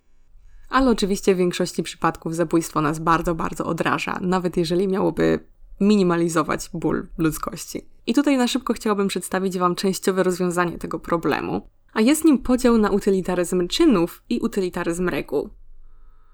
Ale 0.70 0.90
oczywiście 0.90 1.36
w 1.36 1.38
większości 1.38 1.84
przypadków 1.84 2.36
zabójstwo 2.36 2.82
nas 2.82 3.00
bardzo, 3.00 3.36
bardzo 3.36 3.66
odraża, 3.66 4.20
nawet 4.22 4.58
jeżeli 4.58 4.88
miałoby 4.88 5.40
minimalizować 5.80 6.70
ból 6.74 7.08
ludzkości. 7.18 7.82
I 8.08 8.14
tutaj 8.14 8.38
na 8.38 8.48
szybko 8.48 8.74
chciałabym 8.74 9.08
przedstawić 9.08 9.58
Wam 9.58 9.76
częściowe 9.76 10.24
rozwiązanie 10.24 10.78
tego 10.78 11.00
problemu, 11.00 11.70
a 11.94 12.02
jest 12.02 12.26
nim 12.26 12.38
podział 12.38 12.78
na 12.78 12.90
utylitaryzm 12.90 13.68
czynów 13.68 14.24
i 14.30 14.40
utylitaryzm 14.40 15.10
reguł. 15.10 15.50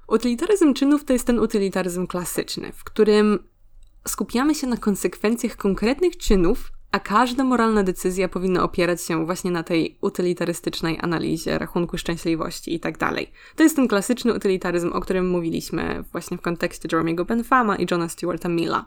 Utylitaryzm 0.10 0.74
czynów 0.74 1.06
to 1.06 1.13
jest 1.13 1.28
ten 1.28 1.39
utylitaryzm 1.39 2.08
klasyczny, 2.08 2.72
w 2.72 2.84
którym 2.84 3.39
skupiamy 4.08 4.56
się 4.56 4.67
na 4.67 4.78
konsekwencjach 4.78 5.56
konkretnych 5.58 6.17
czynów, 6.17 6.72
a 6.91 7.00
każda 7.00 7.43
moralna 7.43 7.84
decyzja 7.84 8.30
powinna 8.30 8.63
opierać 8.63 9.02
się 9.02 9.26
właśnie 9.26 9.52
na 9.52 9.63
tej 9.63 9.98
utylitarystycznej 10.02 10.98
analizie 11.02 11.58
rachunku 11.58 11.98
szczęśliwości 11.98 12.74
i 12.74 12.80
tak. 12.80 12.98
To 13.56 13.63
jest 13.63 13.76
ten 13.76 13.88
klasyczny 13.88 14.34
utylitaryzm, 14.34 14.91
o 14.93 15.02
którym 15.02 15.30
mówiliśmy 15.30 16.04
właśnie 16.12 16.38
w 16.38 16.41
kontekście 16.41 16.88
Jeremy'ego 16.88 17.26
Benfama 17.26 17.76
i 17.76 17.88
Johna 17.91 18.10
Stewarta 18.10 18.50
Milla. 18.50 18.86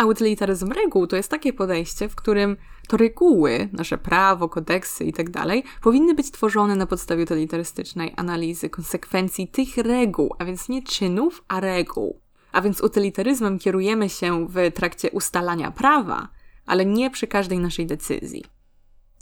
A 0.00 0.06
utylitaryzm 0.06 0.72
reguł 0.72 1.06
to 1.06 1.16
jest 1.16 1.28
takie 1.28 1.52
podejście, 1.52 2.08
w 2.08 2.14
którym 2.14 2.56
to 2.88 2.96
reguły, 2.96 3.68
nasze 3.72 3.98
prawo, 3.98 4.48
kodeksy 4.48 5.04
itd. 5.04 5.32
Tak 5.32 5.80
powinny 5.82 6.14
być 6.14 6.30
tworzone 6.30 6.76
na 6.76 6.86
podstawie 6.86 7.22
utylitarystycznej 7.22 8.12
analizy 8.16 8.70
konsekwencji 8.70 9.48
tych 9.48 9.76
reguł, 9.76 10.34
a 10.38 10.44
więc 10.44 10.68
nie 10.68 10.82
czynów, 10.82 11.44
a 11.48 11.60
reguł. 11.60 12.20
A 12.52 12.60
więc 12.60 12.80
utylitaryzmem 12.80 13.58
kierujemy 13.58 14.08
się 14.08 14.46
w 14.48 14.72
trakcie 14.74 15.10
ustalania 15.10 15.70
prawa, 15.70 16.28
ale 16.66 16.86
nie 16.86 17.10
przy 17.10 17.26
każdej 17.26 17.58
naszej 17.58 17.86
decyzji. 17.86 18.44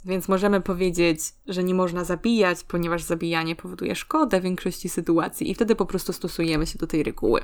Więc 0.05 0.27
możemy 0.27 0.61
powiedzieć, 0.61 1.19
że 1.47 1.63
nie 1.63 1.73
można 1.73 2.03
zabijać, 2.03 2.63
ponieważ 2.63 3.03
zabijanie 3.03 3.55
powoduje 3.55 3.95
szkodę 3.95 4.39
w 4.39 4.43
większości 4.43 4.89
sytuacji 4.89 5.51
i 5.51 5.55
wtedy 5.55 5.75
po 5.75 5.85
prostu 5.85 6.13
stosujemy 6.13 6.67
się 6.67 6.77
do 6.77 6.87
tej 6.87 7.03
reguły. 7.03 7.41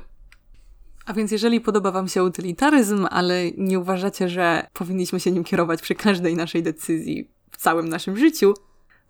A 1.06 1.12
więc 1.12 1.30
jeżeli 1.30 1.60
podoba 1.60 1.90
Wam 1.90 2.08
się 2.08 2.24
utylitaryzm, 2.24 3.06
ale 3.10 3.50
nie 3.56 3.78
uważacie, 3.78 4.28
że 4.28 4.66
powinniśmy 4.72 5.20
się 5.20 5.32
nim 5.32 5.44
kierować 5.44 5.82
przy 5.82 5.94
każdej 5.94 6.36
naszej 6.36 6.62
decyzji 6.62 7.30
w 7.50 7.56
całym 7.56 7.88
naszym 7.88 8.16
życiu, 8.16 8.54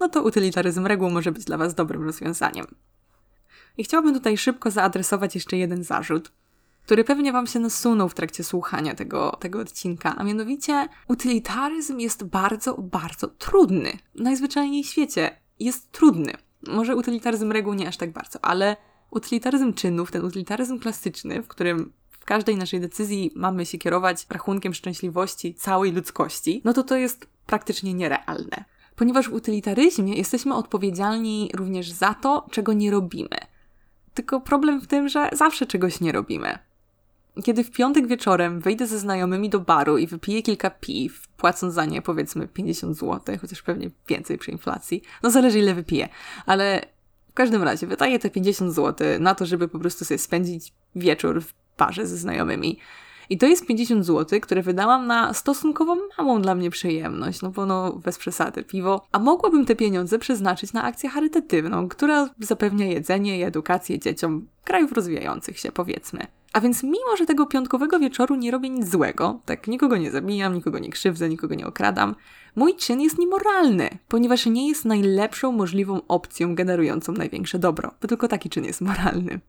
no 0.00 0.09
to 0.09 0.22
utylitaryzm 0.22 0.87
reguł 0.87 1.11
może 1.11 1.32
być 1.32 1.44
dla 1.44 1.59
Was 1.59 1.74
dobrym 1.74 2.02
rozwiązaniem. 2.02 2.66
I 3.78 3.85
chciałabym 3.85 4.14
tutaj 4.14 4.37
szybko 4.37 4.70
zaadresować 4.70 5.35
jeszcze 5.35 5.56
jeden 5.56 5.85
zarzut, 5.85 6.32
który 6.82 7.04
pewnie 7.04 7.32
Wam 7.32 7.46
się 7.46 7.59
nasunął 7.59 8.09
w 8.09 8.14
trakcie 8.14 8.44
słuchania 8.44 8.94
tego, 8.94 9.37
tego 9.40 9.61
odcinka, 9.61 10.14
a 10.16 10.24
mianowicie 10.24 10.88
utylitaryzm 11.09 11.98
jest 11.98 12.24
bardzo, 12.24 12.74
bardzo 12.74 13.28
trudny. 13.28 13.92
Najzwyczajniej 14.14 14.85
w 14.85 14.87
świecie 14.87 15.40
jest 15.61 15.92
trudny. 15.92 16.32
Może 16.66 16.96
utylitaryzm 16.96 17.52
reguł 17.52 17.74
nie 17.74 17.88
aż 17.88 17.96
tak 17.96 18.12
bardzo, 18.12 18.44
ale 18.44 18.76
Utylitaryzm 19.11 19.73
czynów, 19.73 20.11
ten 20.11 20.25
utylitaryzm 20.25 20.79
klasyczny, 20.79 21.42
w 21.42 21.49
którym 21.49 21.92
w 22.11 22.25
każdej 22.25 22.57
naszej 22.57 22.81
decyzji 22.81 23.31
mamy 23.35 23.66
się 23.66 23.79
kierować 23.79 24.27
rachunkiem 24.31 24.75
szczęśliwości 24.75 25.55
całej 25.55 25.92
ludzkości, 25.92 26.62
no 26.64 26.73
to 26.73 26.83
to 26.83 26.97
jest 26.97 27.27
praktycznie 27.47 27.95
nierealne. 27.95 28.64
Ponieważ 28.97 29.29
w 29.29 29.33
utylitaryzmie 29.33 30.14
jesteśmy 30.14 30.55
odpowiedzialni 30.55 31.51
również 31.55 31.90
za 31.90 32.14
to, 32.14 32.47
czego 32.51 32.73
nie 32.73 32.90
robimy. 32.90 33.38
Tylko 34.14 34.40
problem 34.40 34.81
w 34.81 34.87
tym, 34.87 35.09
że 35.09 35.31
zawsze 35.33 35.66
czegoś 35.66 36.01
nie 36.01 36.12
robimy. 36.12 36.59
Kiedy 37.45 37.64
w 37.64 37.71
piątek 37.71 38.07
wieczorem 38.07 38.61
wyjdę 38.61 38.87
ze 38.87 38.99
znajomymi 38.99 39.51
do 39.51 39.61
baru 39.61 39.99
i 39.99 40.07
wypiję 40.07 40.42
kilka 40.42 40.71
piw, 40.71 41.29
płacąc 41.29 41.75
za 41.75 41.85
nie 41.85 42.03
powiedzmy 42.03 42.49
50 42.49 42.97
zł, 42.97 43.38
chociaż 43.40 43.62
pewnie 43.62 43.90
więcej 44.09 44.38
przy 44.38 44.51
inflacji, 44.51 45.03
no 45.23 45.31
zależy 45.31 45.59
ile 45.59 45.75
wypiję, 45.75 46.09
ale 46.47 46.95
każdym 47.37 47.62
razie 47.62 47.87
wydaję 47.87 48.18
te 48.18 48.31
50 48.31 48.75
zł 48.75 49.07
na 49.20 49.35
to, 49.35 49.46
żeby 49.46 49.68
po 49.68 49.79
prostu 49.79 50.05
sobie 50.05 50.18
spędzić 50.18 50.72
wieczór 50.96 51.42
w 51.42 51.55
parze 51.77 52.07
ze 52.07 52.16
znajomymi. 52.16 52.79
I 53.31 53.38
to 53.38 53.46
jest 53.46 53.66
50 53.66 54.05
zł, 54.05 54.40
które 54.40 54.62
wydałam 54.62 55.07
na 55.07 55.35
stosunkowo 55.35 55.96
małą 56.18 56.42
dla 56.42 56.55
mnie 56.55 56.70
przyjemność, 56.70 57.42
no 57.42 57.51
bo 57.51 57.66
no 57.66 57.92
bez 57.92 58.18
przesady 58.18 58.64
piwo. 58.64 59.07
A 59.12 59.18
mogłabym 59.18 59.66
te 59.66 59.77
pieniądze 59.77 60.18
przeznaczyć 60.18 60.72
na 60.72 60.83
akcję 60.83 61.11
charytatywną, 61.11 61.88
która 61.88 62.29
zapewnia 62.38 62.87
jedzenie 62.87 63.38
i 63.38 63.42
edukację 63.42 63.99
dzieciom 63.99 64.46
krajów 64.64 64.92
rozwijających 64.92 65.59
się, 65.59 65.72
powiedzmy. 65.72 66.27
A 66.52 66.61
więc 66.61 66.82
mimo, 66.82 67.16
że 67.18 67.26
tego 67.26 67.46
piątkowego 67.46 67.98
wieczoru 67.98 68.35
nie 68.35 68.50
robię 68.50 68.70
nic 68.70 68.90
złego, 68.90 69.40
tak 69.44 69.66
nikogo 69.66 69.96
nie 69.96 70.11
zabijam, 70.11 70.54
nikogo 70.54 70.78
nie 70.78 70.90
krzywdzę, 70.90 71.28
nikogo 71.28 71.54
nie 71.54 71.66
okradam, 71.66 72.14
mój 72.56 72.76
czyn 72.76 73.00
jest 73.00 73.18
niemoralny, 73.18 73.88
ponieważ 74.09 74.46
nie 74.46 74.68
jest 74.68 74.85
najlepszą 74.85 75.52
możliwą 75.52 76.00
opcją 76.09 76.54
generującą 76.54 77.12
największe 77.12 77.59
dobro, 77.59 77.90
bo 78.02 78.09
tylko 78.09 78.28
taki 78.28 78.50
czyn 78.50 78.64
jest 78.64 78.80
moralny. 78.80 79.40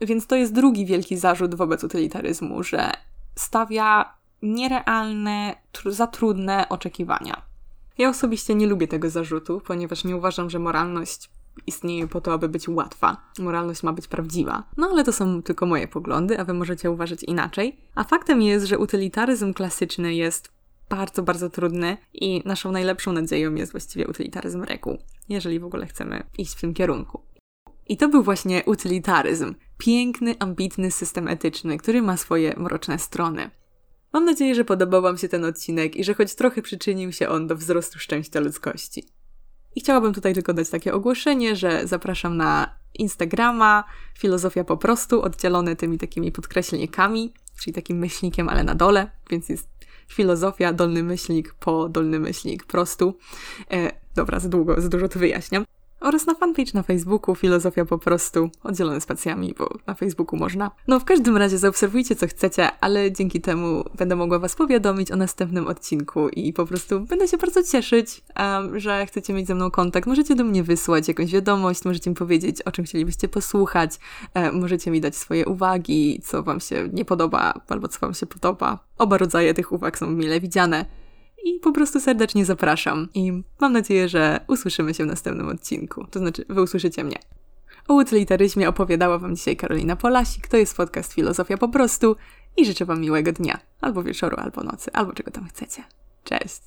Więc 0.00 0.26
to 0.26 0.36
jest 0.36 0.52
drugi 0.52 0.86
wielki 0.86 1.16
zarzut 1.16 1.54
wobec 1.54 1.84
utylitaryzmu, 1.84 2.62
że 2.62 2.92
stawia 3.36 4.14
nierealne, 4.42 5.56
za 5.86 6.06
trudne 6.06 6.68
oczekiwania. 6.68 7.42
Ja 7.98 8.08
osobiście 8.08 8.54
nie 8.54 8.66
lubię 8.66 8.88
tego 8.88 9.10
zarzutu, 9.10 9.60
ponieważ 9.66 10.04
nie 10.04 10.16
uważam, 10.16 10.50
że 10.50 10.58
moralność 10.58 11.30
istnieje 11.66 12.08
po 12.08 12.20
to, 12.20 12.32
aby 12.32 12.48
być 12.48 12.68
łatwa. 12.68 13.16
Moralność 13.38 13.82
ma 13.82 13.92
być 13.92 14.08
prawdziwa. 14.08 14.64
No 14.76 14.88
ale 14.92 15.04
to 15.04 15.12
są 15.12 15.42
tylko 15.42 15.66
moje 15.66 15.88
poglądy, 15.88 16.40
a 16.40 16.44
wy 16.44 16.54
możecie 16.54 16.90
uważać 16.90 17.22
inaczej. 17.22 17.76
A 17.94 18.04
faktem 18.04 18.42
jest, 18.42 18.66
że 18.66 18.78
utylitaryzm 18.78 19.54
klasyczny 19.54 20.14
jest 20.14 20.56
bardzo, 20.88 21.22
bardzo 21.22 21.50
trudny 21.50 21.96
i 22.14 22.42
naszą 22.44 22.72
najlepszą 22.72 23.12
nadzieją 23.12 23.54
jest 23.54 23.72
właściwie 23.72 24.06
utylitaryzm 24.06 24.62
reguł, 24.62 24.98
jeżeli 25.28 25.60
w 25.60 25.64
ogóle 25.64 25.86
chcemy 25.86 26.22
iść 26.38 26.56
w 26.56 26.60
tym 26.60 26.74
kierunku. 26.74 27.22
I 27.88 27.96
to 27.96 28.08
był 28.08 28.22
właśnie 28.22 28.62
utylitaryzm. 28.66 29.54
Piękny, 29.78 30.34
ambitny 30.38 30.90
system 30.90 31.28
etyczny, 31.28 31.78
który 31.78 32.02
ma 32.02 32.16
swoje 32.16 32.54
mroczne 32.56 32.98
strony. 32.98 33.50
Mam 34.12 34.24
nadzieję, 34.24 34.54
że 34.54 34.64
podobał 34.64 35.02
Wam 35.02 35.18
się 35.18 35.28
ten 35.28 35.44
odcinek 35.44 35.96
i 35.96 36.04
że 36.04 36.14
choć 36.14 36.34
trochę 36.34 36.62
przyczynił 36.62 37.12
się 37.12 37.28
on 37.28 37.46
do 37.46 37.56
wzrostu 37.56 37.98
szczęścia 37.98 38.40
ludzkości. 38.40 39.04
I 39.76 39.80
chciałabym 39.80 40.14
tutaj 40.14 40.34
tylko 40.34 40.54
dać 40.54 40.70
takie 40.70 40.94
ogłoszenie, 40.94 41.56
że 41.56 41.86
zapraszam 41.86 42.36
na 42.36 42.74
Instagrama, 42.94 43.84
filozofia 44.18 44.64
po 44.64 44.76
prostu, 44.76 45.22
oddzielone 45.22 45.76
tymi 45.76 45.98
takimi 45.98 46.32
podkreślnikami, 46.32 47.32
czyli 47.60 47.74
takim 47.74 47.98
myślnikiem, 47.98 48.48
ale 48.48 48.64
na 48.64 48.74
dole, 48.74 49.10
więc 49.30 49.48
jest 49.48 49.68
filozofia, 50.08 50.72
dolny 50.72 51.02
myślnik 51.02 51.54
po 51.54 51.88
dolny 51.88 52.18
myślnik 52.18 52.64
prostu. 52.64 53.18
E, 53.72 53.92
dobra, 54.14 54.40
za 54.40 54.48
długo, 54.48 54.80
za 54.80 54.88
dużo 54.88 55.08
to 55.08 55.18
wyjaśniam. 55.18 55.64
Oraz 56.00 56.26
na 56.26 56.34
fanpage 56.34 56.70
na 56.74 56.82
Facebooku 56.82 57.34
Filozofia 57.34 57.84
po 57.84 57.98
prostu, 57.98 58.50
oddzielone 58.62 59.00
spacjami, 59.00 59.54
bo 59.58 59.68
na 59.86 59.94
Facebooku 59.94 60.38
można. 60.38 60.70
No 60.88 61.00
w 61.00 61.04
każdym 61.04 61.36
razie 61.36 61.58
zaobserwujcie 61.58 62.16
co 62.16 62.26
chcecie, 62.26 62.68
ale 62.80 63.12
dzięki 63.12 63.40
temu 63.40 63.84
będę 63.98 64.16
mogła 64.16 64.38
Was 64.38 64.54
powiadomić 64.54 65.10
o 65.10 65.16
następnym 65.16 65.66
odcinku 65.66 66.28
i 66.28 66.52
po 66.52 66.66
prostu 66.66 67.00
będę 67.00 67.28
się 67.28 67.36
bardzo 67.36 67.62
cieszyć, 67.62 68.22
um, 68.38 68.80
że 68.80 69.06
chcecie 69.06 69.32
mieć 69.32 69.46
ze 69.46 69.54
mną 69.54 69.70
kontakt. 69.70 70.06
Możecie 70.06 70.34
do 70.34 70.44
mnie 70.44 70.62
wysłać 70.62 71.08
jakąś 71.08 71.32
wiadomość, 71.32 71.84
możecie 71.84 72.10
mi 72.10 72.16
powiedzieć, 72.16 72.62
o 72.62 72.72
czym 72.72 72.84
chcielibyście 72.84 73.28
posłuchać, 73.28 73.98
możecie 74.52 74.90
mi 74.90 75.00
dać 75.00 75.16
swoje 75.16 75.46
uwagi, 75.46 76.20
co 76.24 76.42
Wam 76.42 76.60
się 76.60 76.88
nie 76.92 77.04
podoba 77.04 77.60
albo 77.68 77.88
co 77.88 78.00
Wam 78.00 78.14
się 78.14 78.26
podoba. 78.26 78.78
Oba 78.98 79.18
rodzaje 79.18 79.54
tych 79.54 79.72
uwag 79.72 79.98
są 79.98 80.06
mile 80.10 80.40
widziane 80.40 81.05
i 81.46 81.60
po 81.60 81.72
prostu 81.72 82.00
serdecznie 82.00 82.44
zapraszam. 82.44 83.08
I 83.14 83.42
mam 83.60 83.72
nadzieję, 83.72 84.08
że 84.08 84.40
usłyszymy 84.48 84.94
się 84.94 85.04
w 85.04 85.06
następnym 85.06 85.48
odcinku. 85.48 86.06
To 86.10 86.18
znaczy, 86.18 86.44
wy 86.48 86.62
usłyszycie 86.62 87.04
mnie. 87.04 87.18
O 87.88 87.94
utilitaryzmie 87.94 88.68
opowiadała 88.68 89.18
Wam 89.18 89.36
dzisiaj 89.36 89.56
Karolina 89.56 89.96
Polasik. 89.96 90.48
To 90.48 90.56
jest 90.56 90.76
podcast 90.76 91.12
Filozofia 91.12 91.56
po 91.56 91.68
prostu 91.68 92.16
i 92.56 92.66
życzę 92.66 92.84
Wam 92.84 93.00
miłego 93.00 93.32
dnia, 93.32 93.58
albo 93.80 94.02
wieczoru, 94.02 94.36
albo 94.40 94.62
nocy, 94.62 94.92
albo 94.92 95.12
czego 95.12 95.30
tam 95.30 95.48
chcecie. 95.48 95.82
Cześć! 96.24 96.60